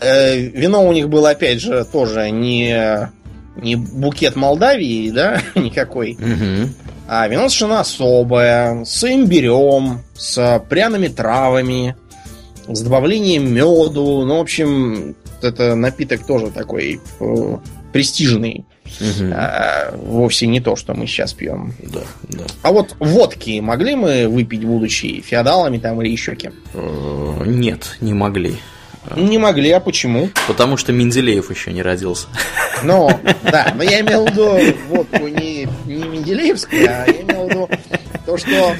[0.00, 3.10] э, вино у них было, опять же, тоже не,
[3.56, 6.12] не букет Молдавии, да, никакой.
[6.12, 6.70] Угу.
[7.08, 11.94] А вино совершенно особое, с имбирем, с пряными травами,
[12.68, 14.24] с добавлением меду.
[14.24, 17.56] Ну, в общем, это напиток тоже такой э,
[17.92, 18.64] престижный.
[19.00, 19.32] Угу.
[19.32, 21.74] А, вовсе не то, что мы сейчас пьем.
[21.82, 22.44] Да, да.
[22.62, 26.52] А вот водки могли мы выпить, будучи феодалами там или еще кем?
[26.74, 28.56] Э, нет, не могли.
[29.14, 30.30] Не могли, а почему?
[30.48, 32.26] Потому что Менделеев еще не родился.
[32.82, 33.08] Ну,
[33.44, 37.70] да, но я имел в виду водку не, не Менделеевскую, а я имел в виду
[38.24, 38.74] то, что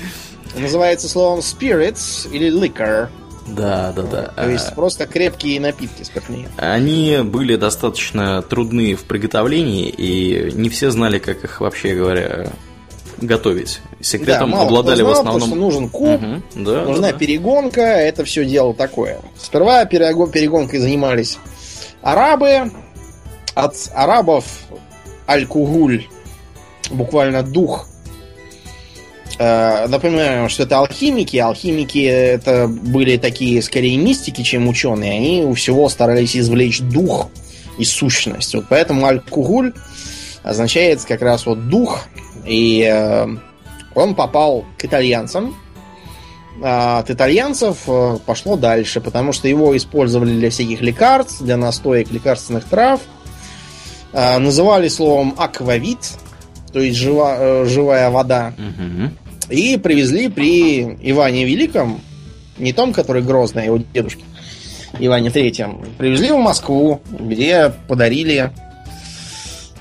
[0.56, 3.08] называется словом spirits или liquor.
[3.46, 4.22] Да, да, да.
[4.34, 6.48] То есть просто крепкие напитки спиртные.
[6.56, 12.48] Они были достаточно трудны в приготовлении, и не все знали, как их вообще говоря
[13.20, 13.80] готовить.
[14.00, 15.40] Секретом да, мало обладали знал, в основном.
[15.40, 17.18] Потому что нужен куб, Мгм, да, нужна да, да.
[17.18, 19.20] перегонка, это все дело такое.
[19.40, 21.38] Сперва перего- перегонкой занимались
[22.02, 22.70] арабы.
[23.54, 24.44] От арабов
[25.26, 26.04] аль-кугуль,
[26.90, 27.88] буквально дух.
[29.38, 31.36] Э, Напоминаю, что это алхимики.
[31.38, 35.12] Алхимики это были такие скорее мистики, чем ученые.
[35.14, 37.28] Они у всего старались извлечь дух
[37.78, 38.54] и сущность.
[38.54, 39.72] Вот поэтому аль-кугуль
[40.42, 42.04] означает как раз вот дух.
[42.46, 43.26] И э,
[43.94, 45.56] он попал к итальянцам.
[46.62, 52.10] А от итальянцев э, пошло дальше, потому что его использовали для всяких лекарств, для настоек
[52.10, 53.00] лекарственных трав.
[54.12, 55.98] А, Называли словом аквавит,
[56.72, 58.54] то есть жива- э, живая вода.
[59.50, 62.00] И привезли при Иване Великом,
[62.58, 64.24] не том, который грозный, а его дедушке,
[64.98, 68.50] Иване Третьем, привезли в Москву, где подарили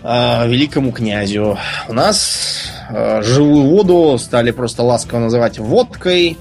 [0.03, 1.57] э, великому князю.
[1.87, 2.54] У нас
[2.89, 6.37] живую воду стали просто ласково называть водкой,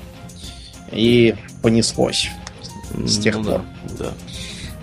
[0.92, 2.30] и понеслось.
[2.96, 3.62] С тех Ну пор.
[3.98, 4.12] Да, да.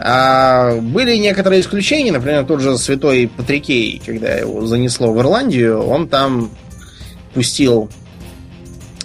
[0.03, 6.07] А были некоторые исключения, например, тот же святой Патрикей, когда его занесло в Ирландию, он
[6.09, 6.49] там
[7.33, 7.89] пустил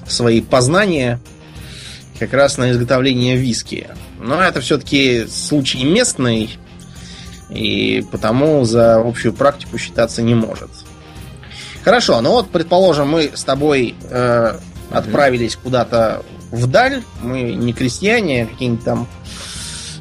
[0.07, 1.20] свои познания
[2.18, 3.88] как раз на изготовление виски.
[4.18, 6.59] Но это все-таки случай местный,
[7.50, 10.70] и потому за общую практику считаться не может.
[11.87, 14.59] Хорошо, ну вот, предположим, мы с тобой э,
[14.91, 19.07] отправились куда-то вдаль, мы не крестьяне, а какие-нибудь там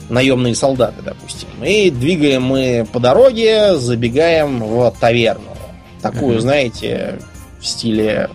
[0.10, 1.48] наемные солдаты, допустим.
[1.64, 5.56] И двигаем мы по дороге, забегаем в таверну.
[6.02, 6.42] Такую, Мгм.
[6.42, 7.20] знаете,
[7.60, 8.32] в стиле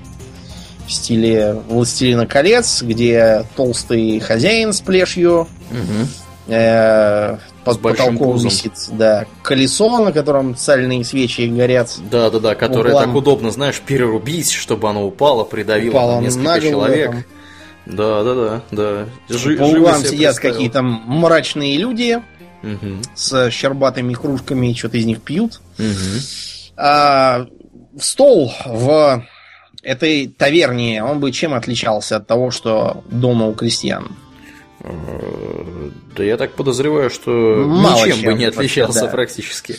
[0.87, 6.09] в стиле «Властелина колец», где толстый хозяин с плешью, Мгм.
[6.47, 8.51] э, под потолком пузом.
[8.51, 11.97] висит, да, колесо, на котором сальные свечи горят.
[12.11, 13.05] Да, да, да, которое Углам.
[13.07, 17.11] так удобно, знаешь, перерубить, чтобы оно упало, придавило Упало там несколько на человек.
[17.13, 17.25] там.
[17.87, 19.07] Да, да, да, да.
[19.29, 22.21] Жи- По углам сидят какие-то мрачные люди
[22.63, 25.61] Мгм, с щербатыми кружками, что-то из них пьют.
[25.79, 26.21] мгм.
[26.77, 27.47] А,
[27.99, 29.25] стол в
[29.83, 34.09] этой таверне, он бы чем отличался от того, что дома у крестьян?
[34.83, 39.09] Э, Да я так подозреваю, что Мало ничем бы чем не вообще, отличался да.
[39.09, 39.77] практически.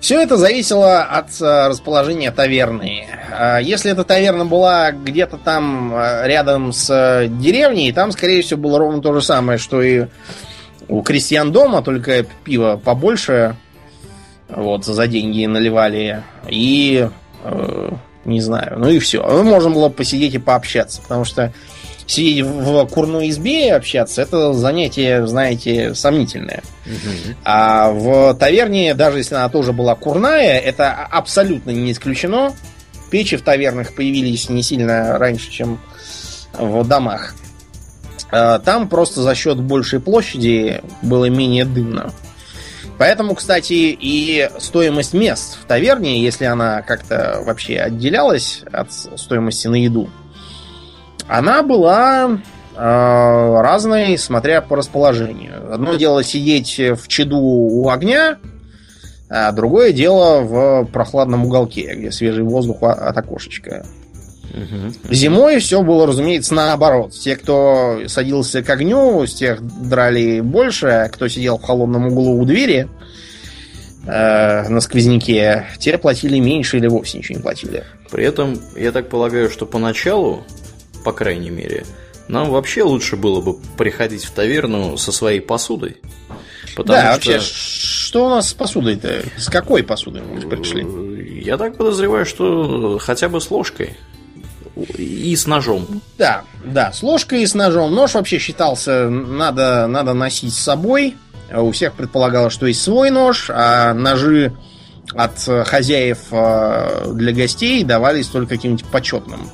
[0.00, 3.06] Все это зависело от а, расположения таверны.
[3.32, 8.78] А, Если эта таверна была где-то там а, рядом с деревней, там, скорее всего, было
[8.78, 10.06] ровно то же самое, что и
[10.88, 13.56] у крестьян дома, только пиво побольше,
[14.48, 17.08] вот, за деньги наливали, и,
[17.42, 17.90] э,
[18.26, 19.22] не знаю, ну и все.
[19.42, 21.50] Можно было посидеть и пообщаться, потому что
[22.06, 26.62] сидеть в курной избе и общаться, это занятие, знаете, сомнительное.
[26.86, 27.36] Мгм.
[27.44, 32.52] А в таверне, даже если она тоже была курная, это абсолютно не исключено.
[33.10, 35.80] Печи в тавернах появились не сильно раньше, чем
[36.52, 37.34] в домах.
[38.30, 42.12] А, Там просто за счет большей площади было менее дымно.
[42.98, 49.74] Поэтому, кстати, и стоимость мест в таверне, если она как-то вообще отделялась от стоимости на
[49.74, 50.08] еду,
[51.28, 52.38] она была
[52.76, 55.72] э, разной, смотря по расположению.
[55.72, 58.38] Одно дело сидеть в чаду у огня,
[59.28, 63.84] а другое дело в прохладном уголке, где свежий воздух от окошечка.
[64.54, 64.94] Мгм.
[65.10, 67.12] Зимой все было, разумеется, наоборот.
[67.12, 72.38] Те, кто садился к огню, с тех драли больше, а кто сидел в холодном углу
[72.38, 72.88] у двери
[74.06, 77.84] э, на сквозняке, те платили меньше или вовсе ничего не платили.
[78.10, 80.44] При этом, я так полагаю, что поначалу,
[81.04, 81.84] по крайней мере,
[82.28, 85.98] нам вообще лучше было бы приходить в таверну со своей посудой.
[86.74, 89.22] Потому да, что, вообще, что у нас с посудой-то?
[89.36, 90.84] С какой посудой мы пришли?
[91.44, 93.96] Я так подозреваю, что хотя бы с ложкой
[94.96, 95.86] и с ножом.
[96.18, 97.94] Да, да, с ложкой и с ножом.
[97.94, 101.16] Нож вообще считался, надо, надо носить с собой.
[101.52, 104.52] У всех предполагалось, что есть свой нож, а ножи
[105.14, 109.50] от хозяев э, для гостей давались только каким-нибудь почетным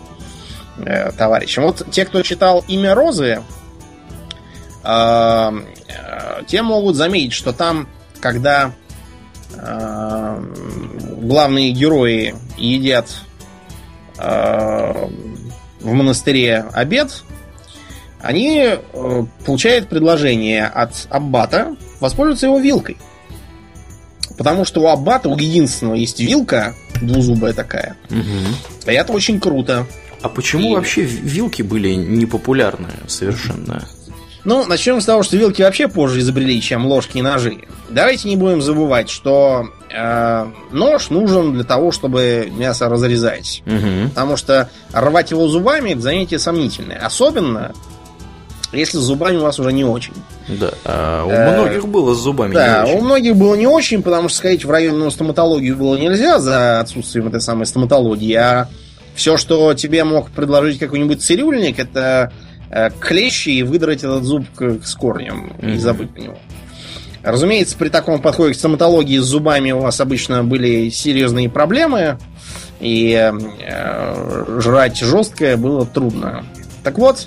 [0.84, 1.64] э, товарищам.
[1.64, 3.42] Вот те, кто читал «Имя Розы»,
[4.84, 5.50] э,
[5.88, 7.88] э, те могут заметить, что там,
[8.20, 8.72] когда
[9.54, 10.44] э,
[11.18, 13.08] главные герои едят
[14.18, 15.08] э,
[15.80, 17.22] в монастыре обед,
[18.20, 22.98] они э, получают предложение от аббата воспользоваться его вилкой.
[24.36, 27.96] Потому что у аббата, у единственного есть вилка, двузубая такая.
[28.86, 29.86] И это очень круто.
[30.22, 33.84] А почему И- вообще вилки были непопулярны совершенно?
[34.44, 37.58] Ну, начнем с того, что вилки вообще позже изобрели, чем ложки и ножи.
[37.90, 43.62] Давайте не будем забывать, что э, нож нужен для того, чтобы мясо разрезать.
[43.66, 44.08] Угу.
[44.10, 46.96] Потому что рвать его зубами это занятие сомнительное.
[47.04, 47.72] Особенно,
[48.72, 50.14] если с зубами у вас уже не очень.
[50.48, 50.70] Да.
[50.86, 53.04] А у Э, многих было с зубами Да, не у очень.
[53.04, 57.42] многих было не очень, потому что сходить в районную стоматологию было нельзя за отсутствием этой
[57.42, 58.68] самой стоматологии, а
[59.20, 62.32] все, что тебе мог предложить какой-нибудь цирюльник, это
[62.70, 64.46] э, клещи и выдрать этот зуб
[64.82, 66.38] с корнем и забыть про него.
[67.22, 72.18] Разумеется, при таком подходе к стоматологии с зубами у вас обычно были серьезные проблемы,
[72.80, 76.46] и э, жрать жесткое было трудно.
[76.82, 77.26] Так вот,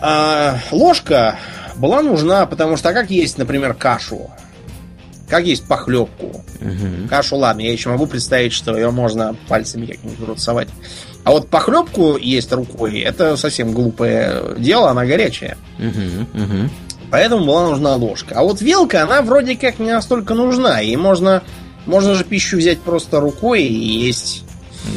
[0.00, 1.38] а, ложка
[1.76, 4.28] была нужна, потому что а как есть, например, кашу,
[5.28, 6.44] как есть похлебку.
[6.60, 7.08] Мгм.
[7.08, 10.68] Кашу, ладно, я еще могу представить, что ее можно пальцами как-нибудь в рот совать.
[11.24, 15.56] А вот похлебку есть рукой, это совсем глупое дело, она горячая.
[15.78, 16.26] Мгм.
[16.32, 16.70] Мгм.
[17.10, 18.34] Поэтому была нужна ложка.
[18.34, 20.82] А вот вилка, она вроде как не настолько нужна.
[20.82, 21.42] И можно,
[21.86, 24.44] можно же пищу взять просто рукой и есть.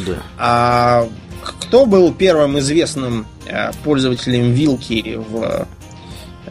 [0.06, 0.18] Да.
[0.38, 1.10] А
[1.42, 5.68] кто был первым известным э, пользователем вилки в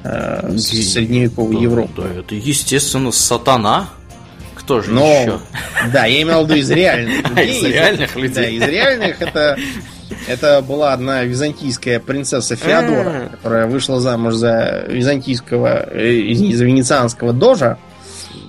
[0.04, 1.92] э, средневековой Да, Европе?
[2.02, 3.88] Да, это, естественно, сатана.
[4.54, 5.40] Кто же Но, еще?
[5.92, 7.58] да, я имел в виду из реальных людей.
[7.58, 8.58] из реальных людей.
[8.58, 9.58] Да, из реальных это,
[10.28, 17.78] это была одна византийская принцесса Феодора, которая вышла замуж за византийского, э, за венецианского дожа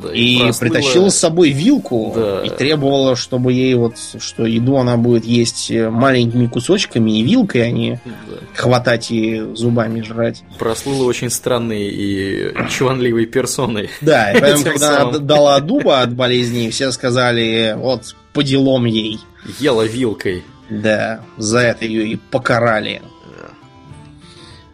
[0.02, 2.42] Да, и прослыла- притащила с собой вилку Да.
[2.44, 7.68] и требовала, чтобы ей вот, что еду она будет есть э, маленькими кусочками и вилкой,
[7.68, 8.12] а не Да.
[8.56, 10.44] хватать и зубами жрать.
[10.58, 13.90] прослыла очень странной и чванливой персоной.
[14.02, 19.20] Да, и поэтому, когда она дала дуба от болезни, все сказали, вот, по делам ей.
[19.60, 20.44] Ела вилкой.
[20.70, 23.02] Да, за это ее и покарали.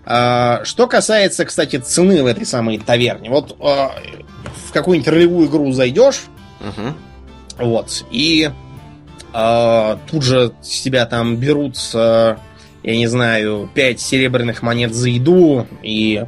[0.06, 3.30] А, что касается, кстати, цены в этой самой таверне.
[3.30, 3.92] Вот а,
[4.68, 6.24] в какую-нибудь ролевую игру зайдешь,
[6.60, 6.94] Ага.
[7.58, 8.52] вот, и
[9.34, 12.38] а, тут же с тебя там берут, а,
[12.84, 16.26] я не знаю, 5 серебряных монет за еду и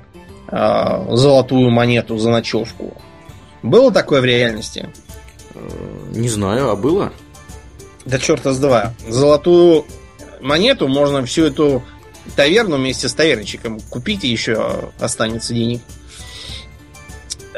[0.48, 2.96] а, золотую монету за ночевку.
[3.62, 4.90] Было такое в реальности?
[5.54, 5.60] Э,
[6.16, 7.12] Не знаю, а было?
[8.06, 8.94] Да черта с два.
[9.08, 9.86] Золотую
[10.42, 11.84] монету можно всю эту
[12.36, 15.82] таверну вместе с таверничиком купить, и еще останется денег.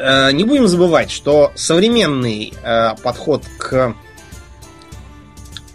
[0.02, 3.94] Э, Не будем забывать, что современный э, подход к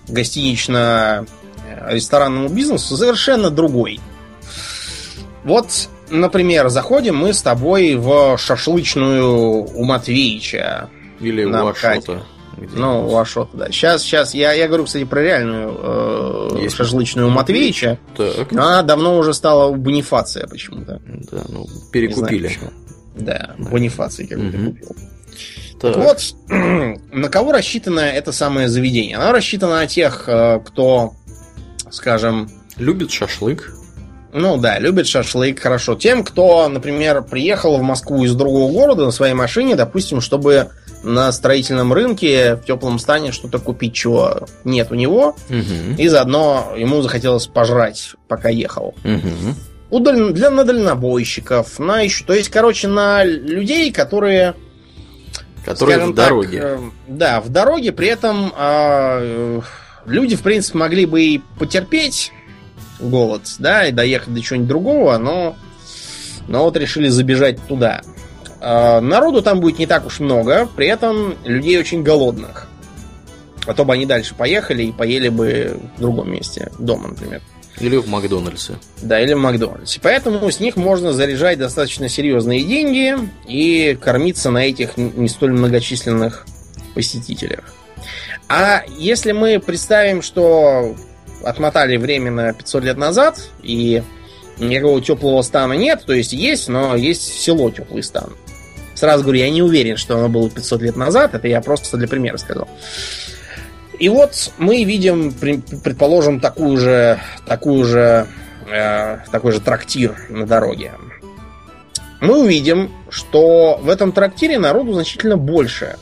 [0.10, 4.02] гостинично-ресторанному бизнесу совершенно другой.
[5.46, 10.90] Вот, например, заходим мы с тобой в шашлычную у Матвеича.
[11.22, 11.68] Или у.
[11.68, 12.24] Ашота?
[12.74, 13.72] Ну, у Ашота, да.
[13.72, 16.76] Сейчас, сейчас, я, я говорю, кстати, про реальную э, Есть.
[16.76, 17.98] шашлычную у Матвеича.
[18.16, 18.52] Так.
[18.52, 21.00] Она давно уже стала у Бонифация почему-то.
[21.32, 22.48] Да, ну, Не знаю перекупили.
[22.48, 22.72] почему.
[23.18, 24.66] Да, Бонифаций как бы Мгм.
[24.76, 24.96] купил.
[25.82, 25.96] Так.
[25.98, 26.22] Вот,
[27.12, 29.18] на кого рассчитано это самое заведение?
[29.18, 31.14] Оно рассчитано на тех, э, кто,
[31.92, 33.74] скажем, Любит шашлык.
[34.34, 35.96] ну да, любит шашлык, хорошо.
[35.96, 40.70] Тем, кто, например, приехал в Москву из другого города на своей машине, допустим, чтобы
[41.04, 45.96] на строительном рынке в теплом стане что-то купить, чего нет у него, Мгм.
[45.98, 48.96] и заодно ему захотелось пожрать, пока ехал.
[49.04, 49.56] Мгм.
[49.90, 54.56] У даль- для на дальнобойщиков, на еще, то есть, короче, на людей, которые
[55.66, 56.62] Которые в дороге.
[56.62, 59.62] так, э, да, в дороге, при этом а, э,
[60.06, 62.32] люди, в принципе, могли бы и потерпеть
[63.00, 65.56] голод, да, и доехать до чего-нибудь другого, но,
[66.48, 68.02] но вот решили забежать туда.
[68.60, 72.68] А, народу там будет не так уж много, при этом людей очень голодных.
[73.66, 77.42] А то бы они дальше поехали и поели бы в другом месте, дома, например.
[77.80, 78.76] Или в Макдональдсе.
[79.02, 80.00] Да, или в Макдональдсе.
[80.02, 83.16] Поэтому с них можно заряжать достаточно серьезные деньги
[83.48, 86.46] и кормиться на этих не столь многочисленных
[86.96, 87.74] посетителях.
[88.50, 90.96] А если мы представим, что
[91.44, 94.02] отмотали время на 500 лет назад, и
[94.58, 98.32] никакого теплого стана нет, то есть есть, но есть село теплый стан.
[98.96, 102.08] Сразу говорю, я не уверен, что оно было 500 лет назад, это я просто для
[102.08, 102.68] примера сказал.
[104.00, 108.28] И вот мы видим, предположим, такую же, такую же,
[108.72, 110.92] э, такой же трактир на дороге.
[112.22, 115.98] Мы увидим, что в этом трактире народу значительно больше,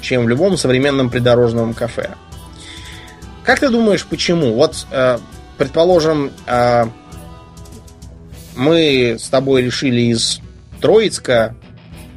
[0.00, 2.10] чем в любом современном придорожном кафе.
[3.44, 4.54] Как ты думаешь, почему?
[4.54, 5.18] Вот, э,
[5.58, 6.84] предположим, э,
[8.56, 10.40] мы с тобой решили из
[10.80, 11.54] Троицка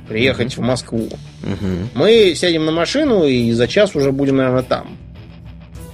[0.08, 1.10] приехать в Москву.
[1.46, 1.90] Мгм.
[1.94, 4.98] Мы сядем на машину и за час уже будем, наверное, там.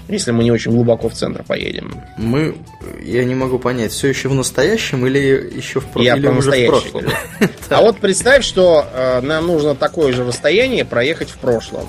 [0.07, 1.93] Если мы не очень глубоко в центр поедем.
[2.17, 2.55] Мы,
[3.01, 6.67] я не могу понять, все еще в настоящем или еще в, Я или уже в
[6.67, 7.05] прошлом?
[7.69, 11.87] А вот представь, что э, нам нужно такое же расстояние проехать в прошлом.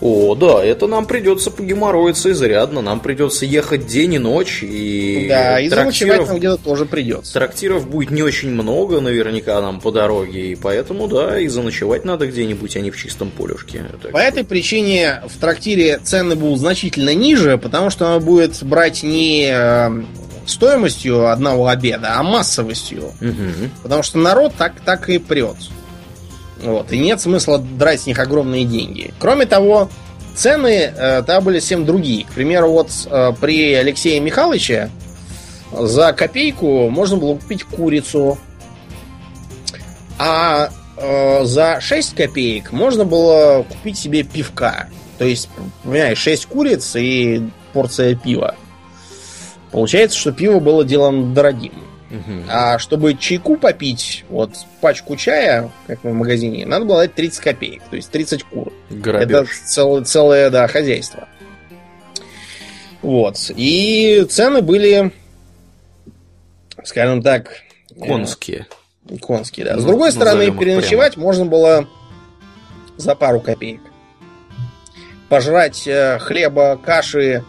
[0.00, 2.80] О, да, это нам придется погеморроиться изрядно.
[2.80, 4.62] Нам придется ехать день и ночь.
[4.62, 7.34] И да, и заночевать трактиров, нам где-то тоже придется.
[7.34, 10.52] трактиров будет не очень много наверняка нам по дороге.
[10.52, 13.84] И поэтому, да, и заночевать надо где-нибудь, а не в чистом полюшке.
[14.02, 19.02] Так По этой причине в трактире цены будут значительно ниже, потому что она будет брать
[19.02, 20.02] не э,
[20.46, 23.12] стоимостью одного обеда, а массовостью.
[23.20, 23.70] Мгм.
[23.82, 25.56] Потому что народ так, так и прет.
[26.62, 26.92] Вот.
[26.92, 29.12] И нет смысла драть с них огромные деньги.
[29.18, 29.88] Кроме того,
[30.34, 32.24] цены э, там были совсем другие.
[32.24, 34.90] К примеру, вот э, при Алексее Михайловиче
[35.72, 38.38] за копейку можно было купить курицу.
[40.18, 44.88] А э, за 6 копеек можно было купить себе пивка.
[45.18, 45.48] То есть,
[45.82, 48.54] понимаешь, 6 куриц и порция пива.
[49.70, 51.89] Получается, что пиво было делом дорогим.
[52.48, 54.50] А чтобы чайку попить, вот
[54.80, 58.72] пачку чая, как в магазине, надо было дать 30 копеек, то есть 30 кур.
[58.90, 59.48] Это Грабеж.
[59.66, 61.28] целое, целое, да, хозяйство.
[63.02, 63.36] Вот.
[63.56, 65.12] И цены были,
[66.84, 67.52] скажем так,
[67.96, 68.66] э, Конские.
[69.20, 69.76] конские, да.
[69.78, 71.88] С Ну, другой стороны, переночевать можно было
[72.96, 73.80] за пару копеек.
[75.28, 77.44] Пожрать э, хлеба, каши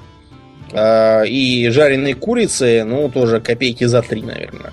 [0.74, 4.72] и жареной курицы, ну, тоже копейки за три, наверное.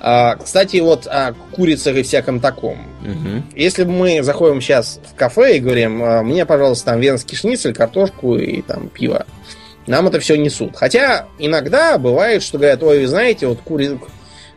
[0.00, 2.78] А, кстати, вот о курицах и всяком таком.
[3.02, 3.44] Мгм.
[3.56, 7.74] Если бы мы заходим сейчас в кафе и говорим, «А, мне, пожалуйста, там венский шницель,
[7.74, 9.26] картошку и там пиво,
[9.86, 10.76] нам это все несут.
[10.76, 13.98] Хотя иногда бывает, что говорят, ой, вы знаете, вот кури...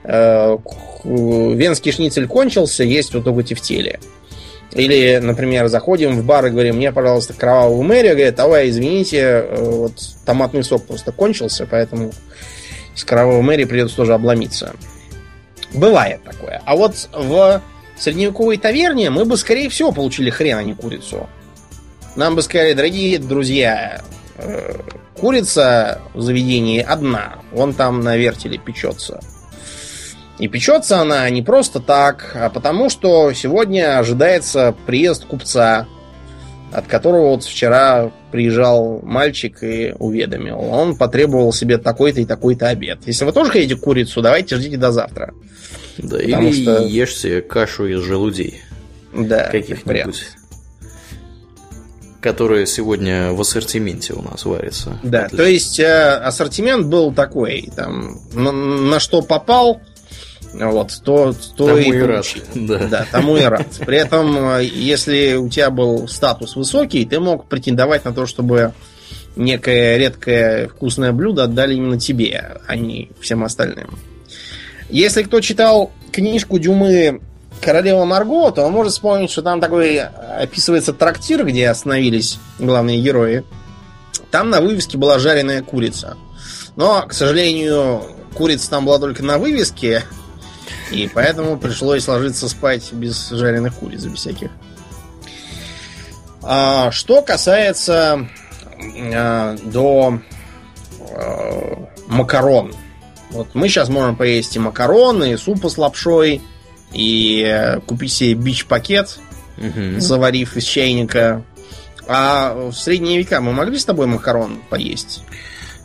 [0.04, 0.58] э,
[1.04, 4.00] венский шницель кончился, есть вот только тефтели.
[4.74, 9.56] Или, например, заходим в бар и говорим, мне, пожалуйста, кровавую мэри, говорят, ой, извините, э,
[9.60, 9.94] вот
[10.26, 12.12] томатный сок просто кончился, поэтому
[12.96, 14.74] с кровавой мэри придется тоже обломиться.
[15.74, 16.62] Бывает такое.
[16.66, 17.62] А вот в
[17.98, 21.28] средневековой таверне мы бы, скорее всего, получили хрен, а не курицу.
[22.16, 24.02] Нам бы сказали, дорогие друзья,
[24.38, 24.76] э,
[25.18, 27.40] курица в заведении одна.
[27.52, 29.22] Вон там на вертеле печется.
[30.42, 35.86] И печется она не просто так, а потому что сегодня ожидается приезд купца,
[36.74, 40.60] от которого вот вчера приезжал мальчик и уведомил.
[40.60, 43.02] Он потребовал себе такой-то и такой-то обед.
[43.06, 45.32] Если вы тоже хотите курицу, давайте ждите до завтра.
[46.00, 48.62] Да, Потому или что- ешьте кашу из желудей
[49.14, 50.24] Да, каких-нибудь.
[52.20, 54.98] Которые сегодня в ассортименте у нас варятся.
[55.04, 55.38] Да, Отлично.
[55.38, 59.82] то есть э, ассортимент был такой, там, на, на что попал,
[60.54, 62.26] вот, то, то Тому и, и рад.
[62.56, 62.78] Да.
[62.88, 63.68] Да, тому и рад.
[63.86, 68.74] При этом, э, если у тебя был статус высокий, ты мог претендовать на то, чтобы
[69.36, 73.98] некое редкое вкусное блюдо отдали именно тебе, а не всем остальным.
[74.90, 77.22] Если кто читал книжку Дюмы
[77.62, 80.06] Королева Марго, то он может вспомнить, что там такой э,
[80.42, 83.46] описывается трактир, где остановились главные герои.
[84.32, 86.18] Там на вывеске была жареная курица.
[86.76, 88.04] Но, к сожалению,
[88.34, 90.04] курица там была только на вывеске,
[90.92, 94.52] и поэтому пришлось ложиться спать без жареных куриц, без всяких.
[96.44, 98.28] А, что касается
[99.14, 100.20] а, до
[101.12, 102.74] а, макарон.
[103.32, 106.42] Вот мы сейчас можем поесть и макароны, и супа с лапшой,
[106.92, 109.20] и купить себе бич-пакет,
[109.58, 110.02] Мгм.
[110.02, 111.44] заварив из чайника.
[112.08, 115.24] А в средние века мы могли с тобой макарон поесть?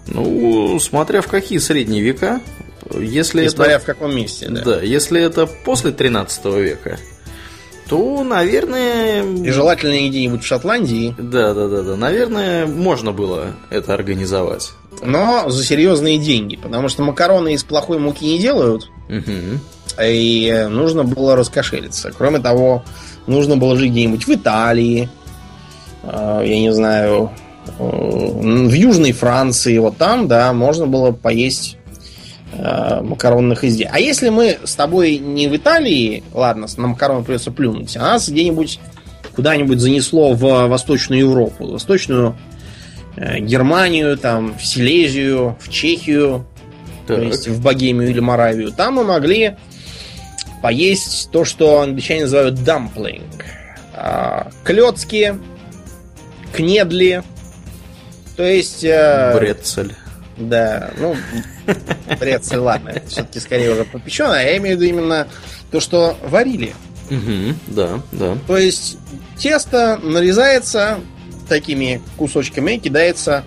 [0.06, 2.40] Ну, смотря в какие средние века.
[2.94, 3.56] Если И это...
[3.56, 4.62] смотря в каком месте, да.
[4.62, 6.98] Да, если это после 13 века,
[7.88, 9.22] то, наверное...
[9.22, 11.96] И желательно где-нибудь в Шотландии, Да, да, да, да.
[11.96, 14.70] Наверное, можно было это организовать.
[15.02, 19.60] но за серьезные деньги, потому что макароны из плохой муки не делают, Мгм.
[20.02, 22.12] и нужно было раскошелиться.
[22.16, 22.82] Кроме того,
[23.26, 25.08] нужно было жить где-нибудь в Италии,
[26.02, 27.30] э, я не знаю,
[27.78, 31.75] э, в Южной Франции, вот там, да, можно было поесть
[32.58, 33.90] э, макаронных изделий.
[33.92, 38.28] А если мы с тобой не в Италии, ладно, на макароны придется плюнуть, а нас
[38.28, 38.80] где-нибудь
[39.34, 42.36] куда-нибудь занесло в Восточную Европу, в Восточную
[43.16, 46.46] э, Германию, там, в Силезию, в Чехию,
[47.06, 47.24] то Так.
[47.24, 49.56] есть в Богемию или Моравию, там мы могли
[50.62, 53.44] поесть то, что англичане называют дамплинг.
[53.94, 55.38] А, Клёцки,
[56.52, 57.22] кнедли,
[58.36, 58.82] то есть...
[58.84, 59.94] э, Брецель.
[60.36, 61.16] Да, ну,
[62.20, 65.28] брецель, ладно, все-таки скорее уже попечено, а я имею в виду именно
[65.70, 66.74] то, что варили.
[67.08, 67.58] Мгм.
[67.68, 68.36] Да, да.
[68.46, 68.98] То есть
[69.38, 71.00] тесто нарезается
[71.48, 73.44] такими кусочками и кидается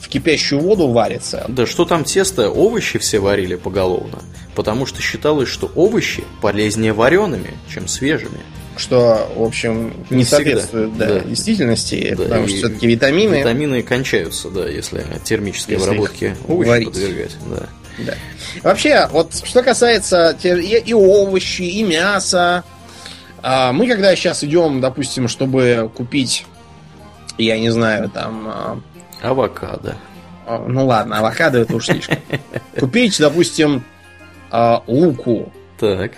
[0.00, 1.44] в кипящую воду варится.
[1.48, 4.18] Да что там тесто, овощи все варили поголовно,
[4.54, 8.40] потому что считалось, что овощи полезнее вареными, чем свежими.
[8.76, 11.20] Что, в общем, не, Не всегда, соответствует да, да.
[11.20, 13.36] действительности, Да, потому и что все-таки витамины.
[13.36, 17.36] Витамины кончаются, да, если термической Если обработке овощи подвергать.
[17.48, 17.68] Да.
[17.98, 18.14] Да.
[18.62, 22.64] Вообще, вот что касается и, овощи, и мяса,
[23.42, 26.46] мы когда сейчас идем, допустим, чтобы купить,
[27.38, 28.80] я не знаю, там, а,
[29.22, 29.96] Авокадо.
[30.46, 32.18] а, ну ладно, авокадо это уж слишком.
[32.78, 33.84] Купить, допустим,
[34.50, 35.52] а, луку.
[35.78, 36.12] Так.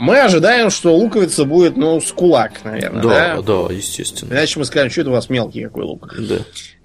[0.00, 3.42] Мы ожидаем, что луковица будет, ну, с кулак, наверное, Да, да?
[3.42, 4.32] да, естественно.
[4.32, 6.14] Иначе мы скажем, что это у вас мелкий какой лук.
[6.18, 6.36] Да.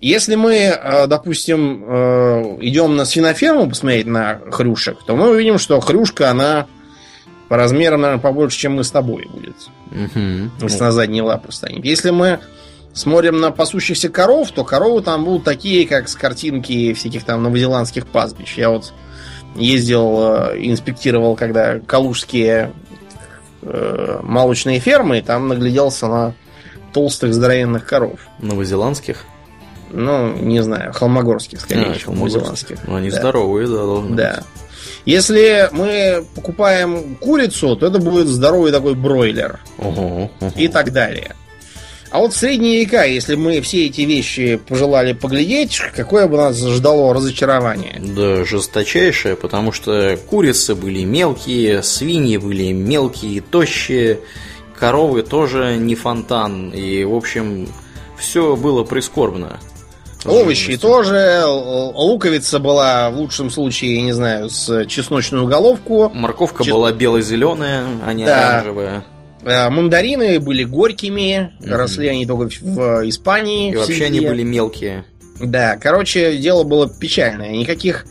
[0.02, 5.80] Если мы, э, допустим, э, идем на свиноферму посмотреть на хрюшек, то мы увидим, что
[5.80, 6.68] хрюшка, она
[7.48, 9.56] по размерам, наверное, побольше, чем мы с тобой будет.
[9.92, 10.52] Мгм.
[10.62, 11.86] Если на задние лапы станет.
[11.86, 12.40] Если мы
[12.92, 18.08] смотрим на пасущихся коров, то коровы там будут такие, как с картинки всяких там новозеландских
[18.08, 18.58] пастбищ.
[18.58, 18.94] Я вот
[19.56, 22.74] ездил, э, инспектировал, когда калужские
[23.66, 26.34] э, молочные фермы, и там нагляделся на
[26.94, 28.20] толстых здоровенных коров.
[28.40, 29.26] Новозеландских?
[29.92, 32.08] Ну, не знаю, холмогорских, скорее, А, холмогорских.
[32.42, 32.78] новозеландских.
[32.88, 33.18] Ну, они Да.
[33.20, 34.44] здоровые, да, должны Да.
[35.06, 39.86] Если мы покупаем курицу, то это будет здоровый такой бройлер быть.
[39.98, 40.52] Ого, ого.
[40.56, 41.36] и так далее.
[42.16, 47.14] А вот средние века, если мы все эти вещи пожелали поглядеть, какое бы нас ждало
[47.14, 48.00] разочарование?
[48.02, 54.22] Да, жесточайшее, потому что курицы были мелкие, свиньи были мелкие, тощие,
[54.80, 57.68] коровы тоже не фонтан, и, в общем,
[58.18, 59.60] все было прискорбно.
[60.24, 66.10] Овощи тоже, луковица была в лучшем случае, не знаю, с чесночную головку.
[66.14, 68.52] Морковка Чес- была бело-зеленая, а не Да.
[68.52, 69.04] оранжевая.
[69.46, 71.74] Э, Мандарины были горькими, Мгм.
[71.74, 73.72] росли они только в Испании.
[73.72, 75.06] И в вообще они были мелкие.
[75.40, 77.52] Да, короче, дело было печальное.
[77.52, 78.06] Никаких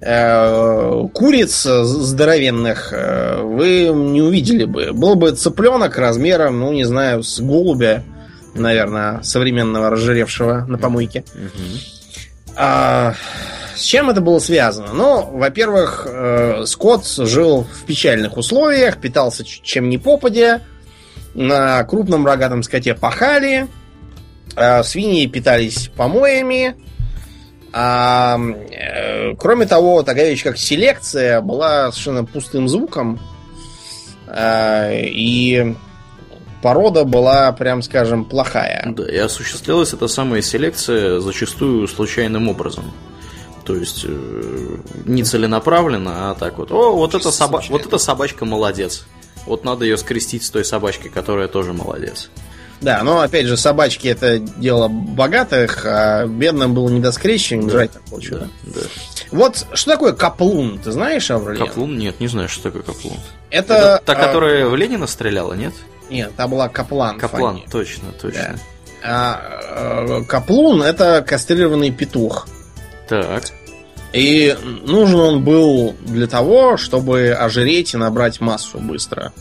[0.00, 4.92] э, куриц здоровенных э, вы не увидели бы.
[4.92, 8.02] Был бы цыпленок размером, ну, не знаю, с голубя,
[8.54, 11.24] наверное, современного разжиревшего на помойке.
[11.34, 11.78] Мгм.
[12.56, 13.14] А,
[13.76, 14.92] с чем это было связано?
[14.92, 20.62] Ну, во-первых, э, скот жил в печальных условиях, питался чем ни попадя,
[21.34, 23.68] на крупном рогатом скоте пахали,
[24.56, 26.76] а свиньи питались помоями.
[27.72, 33.20] А, э, кроме того, такая вещь, как селекция, была совершенно пустым звуком.
[34.26, 35.74] А, и
[36.62, 38.82] порода была, прям скажем, плохая.
[38.86, 42.92] Да, и осуществлялась эта самая селекция зачастую случайным образом.
[43.66, 44.76] То есть э,
[45.06, 46.70] не целенаправленно, а так вот.
[46.70, 49.04] О, вот эта, соба- вот эта собачка молодец.
[49.44, 52.30] Вот надо ее скрестить с той собачкой, которая тоже молодец.
[52.80, 57.92] Да, но опять же, собачки это дело богатых, а бедным было не до скрещивания, жрать
[57.92, 58.50] так получилось.
[58.62, 58.80] Да.
[59.32, 61.66] Вот что такое каплун, ты знаешь, Аврелиан?
[61.66, 61.98] Каплун?
[61.98, 63.16] Нет, не знаю, что такое каплун.
[63.50, 65.72] Это, Это та, а, которая в Ленина стреляла, нет?
[66.10, 67.18] Нет, та была каплан.
[67.18, 67.68] Каплан, Фанни.
[67.70, 68.58] точно, точно.
[69.02, 72.46] А, э, каплун это кастрированный петух.
[73.08, 73.44] Так.
[74.12, 79.32] И нужен он был для того, чтобы ожиреть и набрать массу быстро.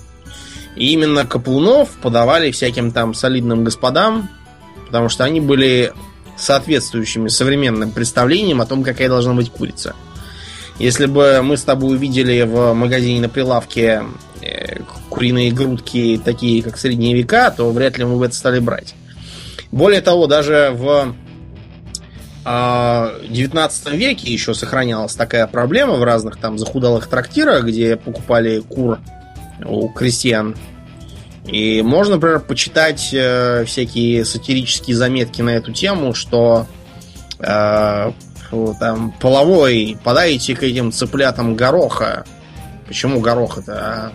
[0.76, 4.30] И именно каплунов подавали всяким там солидным господам,
[4.88, 5.94] потому что они были
[6.38, 9.96] соответствующими современным представлениям о том, какая должна быть курица.
[10.78, 14.04] Если бы мы с тобой увидели в магазине на прилавке
[14.42, 14.80] э,
[15.10, 18.94] куриные грудки, такие как средние века, то вряд ли мы бы это стали брать.
[19.72, 21.16] Более того, даже в
[22.48, 29.00] а, 19 веке еще сохранялась такая проблема в разных там захудалых трактирах, где покупали кур
[29.66, 30.56] у крестьян.
[31.46, 36.66] И можно, например, почитать э, всякие сатирические заметки на эту тему, что
[37.40, 38.12] э,
[38.80, 42.26] там половой подайте к этим цыплятам гороха.
[42.88, 43.74] Почему гороха-то?
[43.74, 44.14] А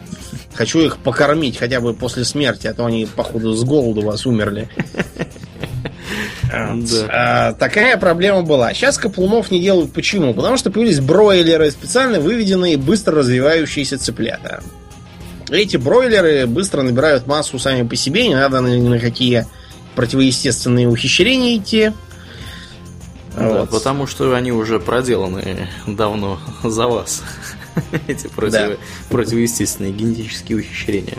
[0.55, 4.69] хочу их покормить хотя бы после смерти, а то они, походу, с голоду вас умерли.
[6.51, 7.07] Да.
[7.09, 8.75] А, такая проблема была.
[8.75, 9.93] Сейчас каплунов не делают.
[9.93, 10.35] Почему?
[10.35, 14.63] Потому что появились бройлеры, специально выведенные быстро развивающиеся цыплята.
[15.51, 19.47] Эти бройлеры быстро набирают массу сами по себе, не надо ни на какие
[19.97, 21.93] противоестественные ухищрения идти.
[23.37, 23.71] Да, Вот.
[23.71, 27.23] потому что они уже проделаны давно за вас.
[28.09, 28.69] Эти против- Да.
[29.09, 31.19] противоестественные генетические ухищрения.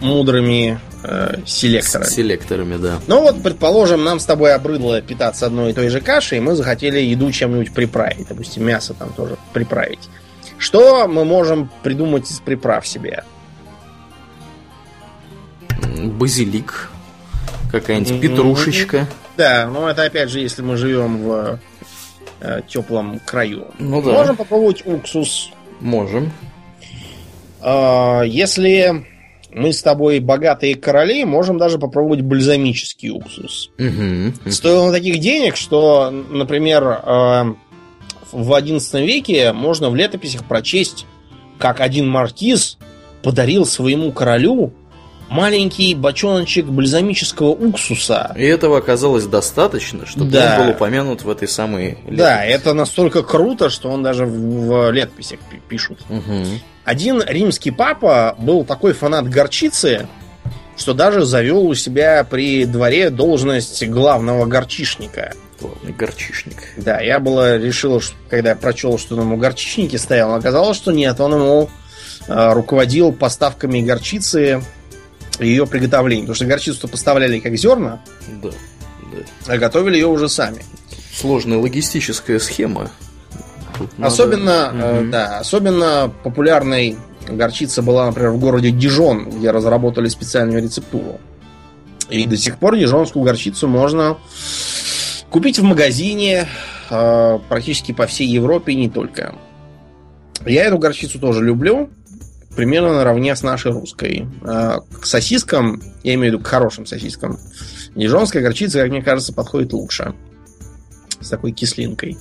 [0.00, 2.06] Мудрыми э, селекторами.
[2.06, 3.00] С селекторами, да.
[3.06, 6.54] Ну вот, предположим, нам с тобой обрыдло питаться одной и той же кашей, и мы
[6.54, 8.28] захотели еду чем-нибудь приправить.
[8.28, 10.08] Допустим, мясо там тоже приправить.
[10.58, 13.24] Что мы можем придумать из приправ себе?
[16.18, 16.90] Базилик,
[17.72, 18.20] какая-нибудь Мгм.
[18.20, 19.06] петрушечка.
[19.36, 21.58] Да, но это опять же, если мы живем в
[22.40, 23.68] э, теплом краю.
[23.78, 24.12] Ну да.
[24.12, 25.50] Можем попробовать уксус.
[25.80, 26.30] Можем.
[27.60, 29.06] А, если
[29.52, 33.70] мы с тобой богатые короли, можем даже попробовать бальзамический уксус.
[33.78, 34.50] Угу.
[34.50, 37.54] Стоило на таких денег, что, например, э,
[38.32, 41.06] в XI веке можно в летописях прочесть,
[41.58, 42.78] как один маркиз
[43.22, 44.72] подарил своему королю
[45.30, 48.34] маленький бочоночек бальзамического уксуса.
[48.36, 50.56] И этого оказалось достаточно, чтобы Да.
[50.58, 54.90] он был упомянут в этой самой Да, это настолько круто, что он даже в, в
[54.92, 56.00] летописях пи- пишут.
[56.10, 56.44] Угу.
[56.84, 60.08] Один римский папа был такой фанат горчицы,
[60.76, 65.32] что даже завел у себя при дворе должность главного горчишника.
[65.60, 66.56] Главный горчишник.
[66.78, 71.20] Да, я было решил, что- когда прочел, что он ему горчичники стоял, оказалось, что нет,
[71.20, 71.70] он ему
[72.28, 74.62] э, руководил поставками горчицы
[75.40, 76.26] ее приготовлением.
[76.26, 78.00] Потому что горчицу поставляли как зерна,
[78.42, 78.50] Да.
[78.50, 79.52] да.
[79.54, 80.62] а готовили ее уже сами.
[81.14, 82.90] Сложная логистическая схема.
[83.78, 85.10] Тут надо- Особенно, э, Мгм.
[85.10, 86.96] да, особенно популярной
[87.28, 91.20] горчица была, например, в городе Дижон, где разработали специальную рецептуру.
[92.10, 94.18] И до сих пор дижонскую горчицу можно
[95.30, 96.48] купить в магазине
[96.92, 99.34] э, практически по всей Европе не только.
[100.44, 101.88] Я эту горчицу тоже люблю,
[102.60, 104.26] примерно наравне с нашей русской.
[104.42, 107.38] Э, К сосискам, я имею в виду к хорошим сосискам,
[107.94, 110.12] дижонская горчица, как мне кажется, подходит лучше.
[111.22, 112.18] С такой кислинкой.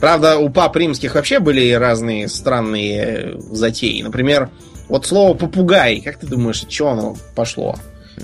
[0.00, 4.02] Правда, у пап римских вообще были разные странные затеи.
[4.02, 4.50] Например,
[4.88, 7.76] вот слово попугай, как ты думаешь, от чего оно пошло?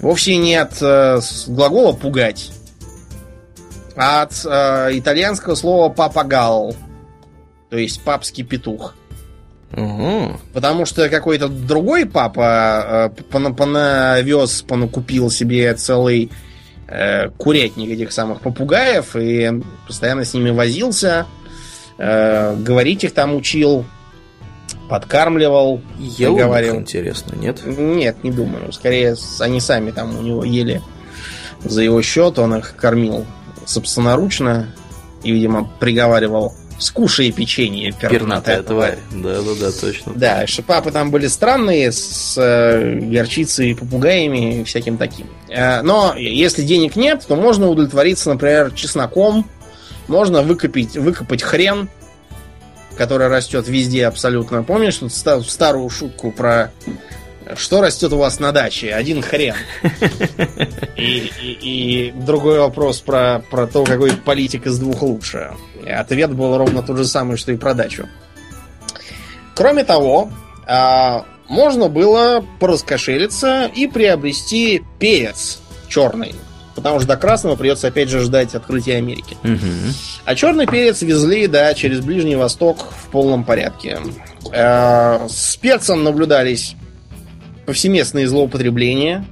[0.03, 2.51] Вовсе не от э, глагола пугать,
[3.95, 6.75] а от э, итальянского слова папагал,
[7.69, 8.97] то есть папский петух.
[9.73, 10.39] Ага.
[10.53, 16.31] Потому что какой-то другой папа э, пона- понавез, понакупил себе целый
[16.89, 21.27] э, курятник этих самых попугаев и постоянно с ними возился,
[21.99, 23.85] э, говорить их там учил,
[24.89, 25.81] подкармливал.
[25.99, 26.77] Ел говорил.
[26.77, 27.65] интересно, нет?
[27.65, 28.73] Нет, не думаю.
[28.73, 30.83] Скорее, они сами там у него ели
[31.63, 33.25] за его счет, он их кормил
[33.67, 34.75] собственноручно
[35.23, 38.99] и, видимо, приговаривал «Скушай печенье, Пернатая тварь.
[39.13, 40.13] Да-да-да, точно.
[40.17, 45.27] да, что папы там были странные, с э, горчицей попугаями и всяким таким.
[45.49, 49.47] Э, но если денег нет, то можно удовлетвориться, например, чесноком.
[50.09, 51.89] Можно выкопить, выкопать хрен,
[52.97, 54.63] который растет везде абсолютно.
[54.63, 56.73] Помнишь тут ста- старую шутку про
[57.57, 58.93] что растет у вас на даче?
[58.95, 59.55] Один хрен.
[60.97, 65.53] И, и- и другой вопрос про, про то, какой политик из двух лучше.
[65.87, 68.09] Ответ был ровно тот же самый, что и про дачу.
[69.55, 70.31] Кроме того,
[70.67, 75.59] а, можно было пораскошелиться и приобрести перец
[75.89, 76.35] черный.
[76.77, 79.37] Потому что до красного придется опять же ждать открытия Америки.
[79.43, 79.93] Мгм.
[80.25, 83.99] А черный перец везли, да, через Ближний Восток в полном порядке.
[84.53, 86.75] Э, С перцем наблюдались
[87.71, 89.25] повсеместные злоупотребления.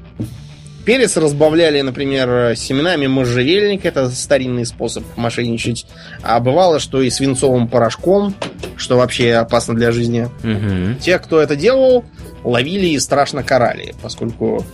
[0.84, 5.86] Перец разбавляли, например, семенами можжевельника, это старинный способ мошенничать.
[6.22, 8.32] А бывало, что и свинцовым порошком,
[8.76, 10.28] что вообще опасно для жизни.
[10.44, 10.98] Мгм.
[11.00, 12.04] Те, кто это делал,
[12.44, 14.64] ловили и страшно карали, поскольку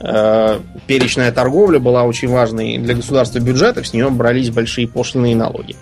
[0.00, 0.58] э,
[0.88, 5.76] перечная торговля была очень важной для государства бюджетов, с нее брались большие пошлиные налоги.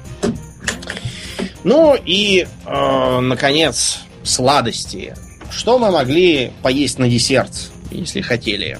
[1.64, 5.14] Ну и, э, наконец, сладости.
[5.56, 7.52] Что мы могли поесть на десерт,
[7.90, 8.78] если хотели?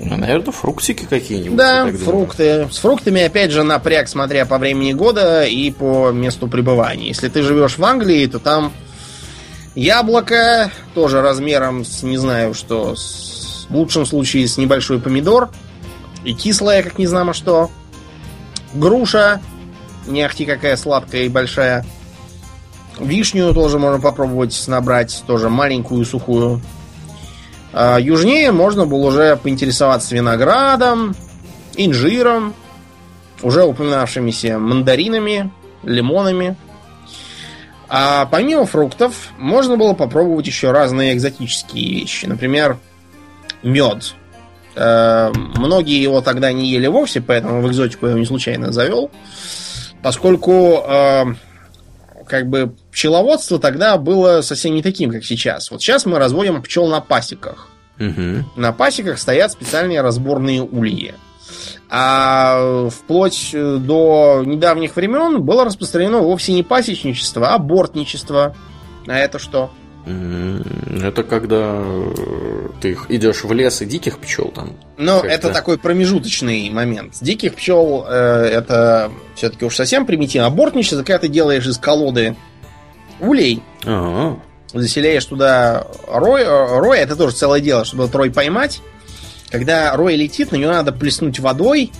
[0.00, 1.56] Ну, наверное, фруктики какие-нибудь.
[1.56, 2.68] Да, фрукты.
[2.70, 7.08] С фруктами, опять же, напряг, смотря по времени года и по месту пребывания.
[7.08, 8.72] Если ты живешь в Англии, то там
[9.74, 15.50] яблоко, тоже размером с, не знаю, что, с- в лучшем случае с небольшой помидор,
[16.24, 17.70] и кислое, как не знамо что.
[18.74, 19.40] Груша,
[20.06, 21.86] не ахти какая сладкая и большая.
[23.00, 26.60] Вишню тоже можно попробовать набрать, тоже маленькую, сухую.
[27.72, 31.14] А южнее можно было уже поинтересоваться виноградом,
[31.76, 32.54] инжиром,
[33.42, 35.50] уже упоминавшимися мандаринами,
[35.82, 36.56] лимонами.
[37.88, 42.26] А помимо фруктов, можно было попробовать еще разные экзотические вещи.
[42.26, 42.78] Например,
[43.62, 44.14] мед.
[44.76, 49.10] Э, Многие его тогда не ели вовсе, поэтому в экзотику я его не случайно завел.
[50.02, 51.24] Поскольку э,
[52.26, 55.70] как бы пчеловодство тогда было совсем не таким, как сейчас.
[55.70, 57.68] Вот сейчас мы разводим пчел на пасеках.
[57.98, 58.46] Мгм.
[58.56, 61.14] На пасеках стоят специальные разборные ульи.
[61.90, 68.56] А вплоть э, до недавних времен было распространено вовсе не пасечничество, а бортничество.
[69.06, 69.70] А это что?
[70.04, 74.76] Это когда э, ты идешь в лес и диких пчел там.
[74.96, 77.14] Ну, это такой промежуточный момент.
[77.20, 80.50] Диких пчел э, это все-таки уж совсем примитивно.
[80.50, 82.36] Бортничество, когда ты делаешь из колоды
[83.20, 84.40] улей, А-а-а.
[84.76, 88.80] заселяешь туда рой, э, рой, это тоже целое дело, чтобы этот рой поймать.
[89.50, 91.92] Когда рой летит, на него надо плеснуть водой,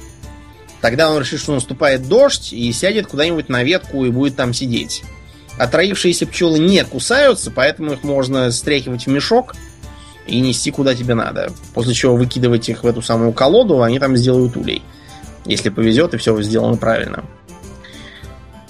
[0.81, 5.05] тогда он решит, что наступает дождь, и сядет куда-нибудь на ветку и будет там сидеть.
[5.63, 9.55] Отроившиеся пчелы не кусаются, поэтому их можно стряхивать в мешок
[10.27, 11.53] и нести куда тебе надо.
[11.73, 14.83] После чего выкидывать их в эту самую колоду, они там сделают улей.
[15.45, 17.25] Если повезет и все сделано правильно.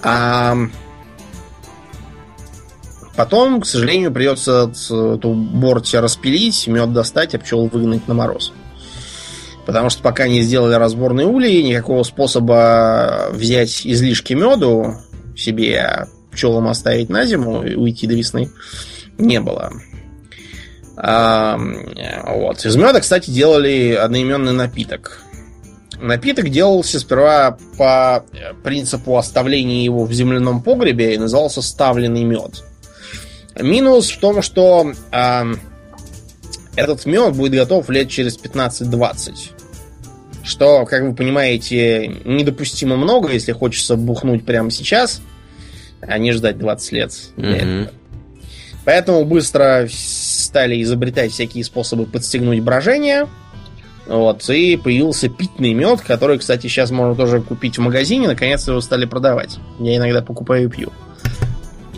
[0.03, 0.55] А
[3.17, 8.53] потом, к сожалению, придется эту борть распилить, мед достать, а пчел выгнать на мороз.
[9.65, 14.99] Потому что пока не сделали разборные улей, никакого способа взять излишки меду
[15.35, 18.51] себе, пчелам оставить на зиму и уйти до весны
[19.19, 19.73] не было.
[20.97, 21.59] А,
[22.27, 22.65] вот.
[22.65, 25.23] Из меда, кстати, делали одноименный напиток.
[26.01, 28.25] Напиток делался сперва по
[28.65, 32.65] принципу оставления его в земляном погребе и назывался ставленный мед.
[33.59, 35.55] Минус в том, что э,
[36.75, 39.51] этот мед будет готов лет через 15-20.
[40.43, 45.21] Что, как вы понимаете, недопустимо много, если хочется бухнуть прямо сейчас–
[46.03, 47.13] а не ждать 20 лет.
[47.37, 47.89] Мгм.
[48.85, 53.29] Поэтому быстро стали изобретать всякие способы подстегнуть брожение.
[54.07, 58.27] Вот, и появился питный мед, который, кстати, сейчас можно тоже купить в магазине.
[58.27, 59.59] Наконец-то его стали продавать.
[59.79, 60.93] Я иногда покупаю и пью.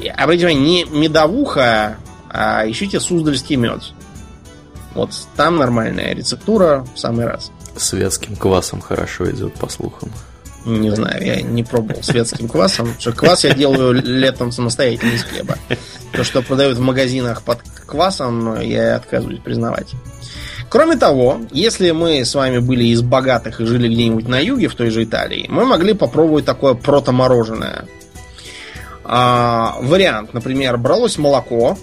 [0.00, 1.96] И, Обратите внимание, не медовуха,
[2.28, 3.80] а ищите суздальский мед.
[4.94, 7.50] Вот там нормальная рецептура в самый раз.
[7.74, 10.10] С вятским квасом хорошо идет, по слухам.
[10.64, 12.88] Не знаю, я не пробовал светским квасом.
[12.98, 15.56] Что квас я делаю летом самостоятельно из хлеба.
[16.12, 19.92] То, что продают в магазинах под квасом, я отказываюсь признавать.
[20.70, 24.74] Кроме того, если мы с вами были из богатых и жили где-нибудь на юге, в
[24.74, 27.86] той же Италии, мы могли попробовать такое протомороженое.
[29.04, 31.78] А, вариант, например, бралось молоко,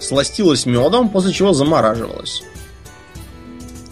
[0.00, 2.42] сластилось медом, после чего замораживалось.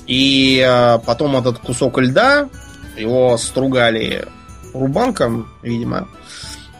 [0.06, 2.48] И а, потом этот кусок льда
[2.96, 4.26] его стругали
[4.72, 6.08] рубанком, видимо,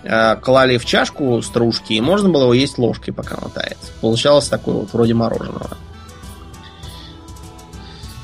[0.03, 3.79] э, клали в чашку стружки, и можно было его есть ложкой, пока он тает.
[4.01, 5.77] Получалось такое вот вроде мороженого.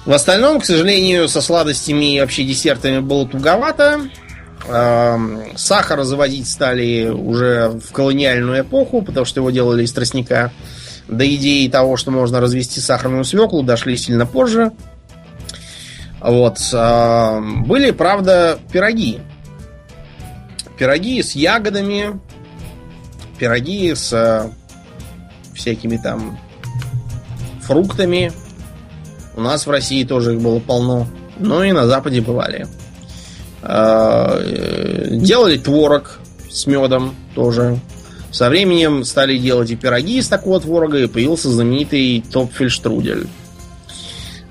[0.06, 4.08] В остальном, к сожалению, со сладостями и вообще десертами было туговато.
[4.66, 10.50] Эм, Сахар заводить стали уже в колониальную эпоху, потому что его делали из тростника.
[11.08, 14.72] До идеи того, что можно развести сахарную свеклу, дошли сильно позже.
[16.20, 16.58] Вот.
[16.72, 19.20] а, Были, правда, пироги.
[20.76, 22.20] Пироги с ягодами,
[23.38, 24.50] пироги с а,
[25.54, 26.38] всякими там
[27.62, 28.32] фруктами.
[29.36, 31.06] У нас в России тоже их было полно.
[31.38, 32.66] Ну и на Западе бывали.
[33.62, 36.18] А, э, Делали творог
[36.50, 37.78] с медом тоже.
[38.30, 43.26] Со временем стали делать и пироги из такого творога, и появился знаменитый топфельштрудель.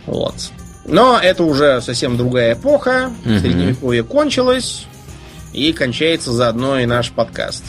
[0.06, 0.52] Вот.
[0.88, 3.12] Но это уже совсем другая эпоха.
[3.26, 3.40] Мгм.
[3.40, 4.88] Средневековье кончилось.
[5.54, 7.64] И кончается заодно и наш подкаст.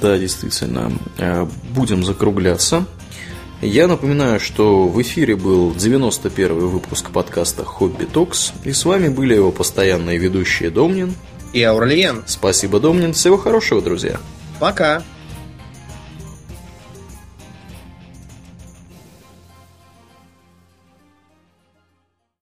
[0.00, 0.92] Да, действительно.
[1.18, 2.84] Э, Будем закругляться.
[3.60, 9.34] Я напоминаю, что в эфире был 91 выпуск подкаста «Хобби Токс», и с вами были
[9.34, 11.14] его постоянные ведущие Домнин.
[11.52, 12.22] И Аурлиен.
[12.26, 13.14] Спасибо, Домнин.
[13.14, 14.18] Всего хорошего, друзья.
[14.60, 15.02] Пока.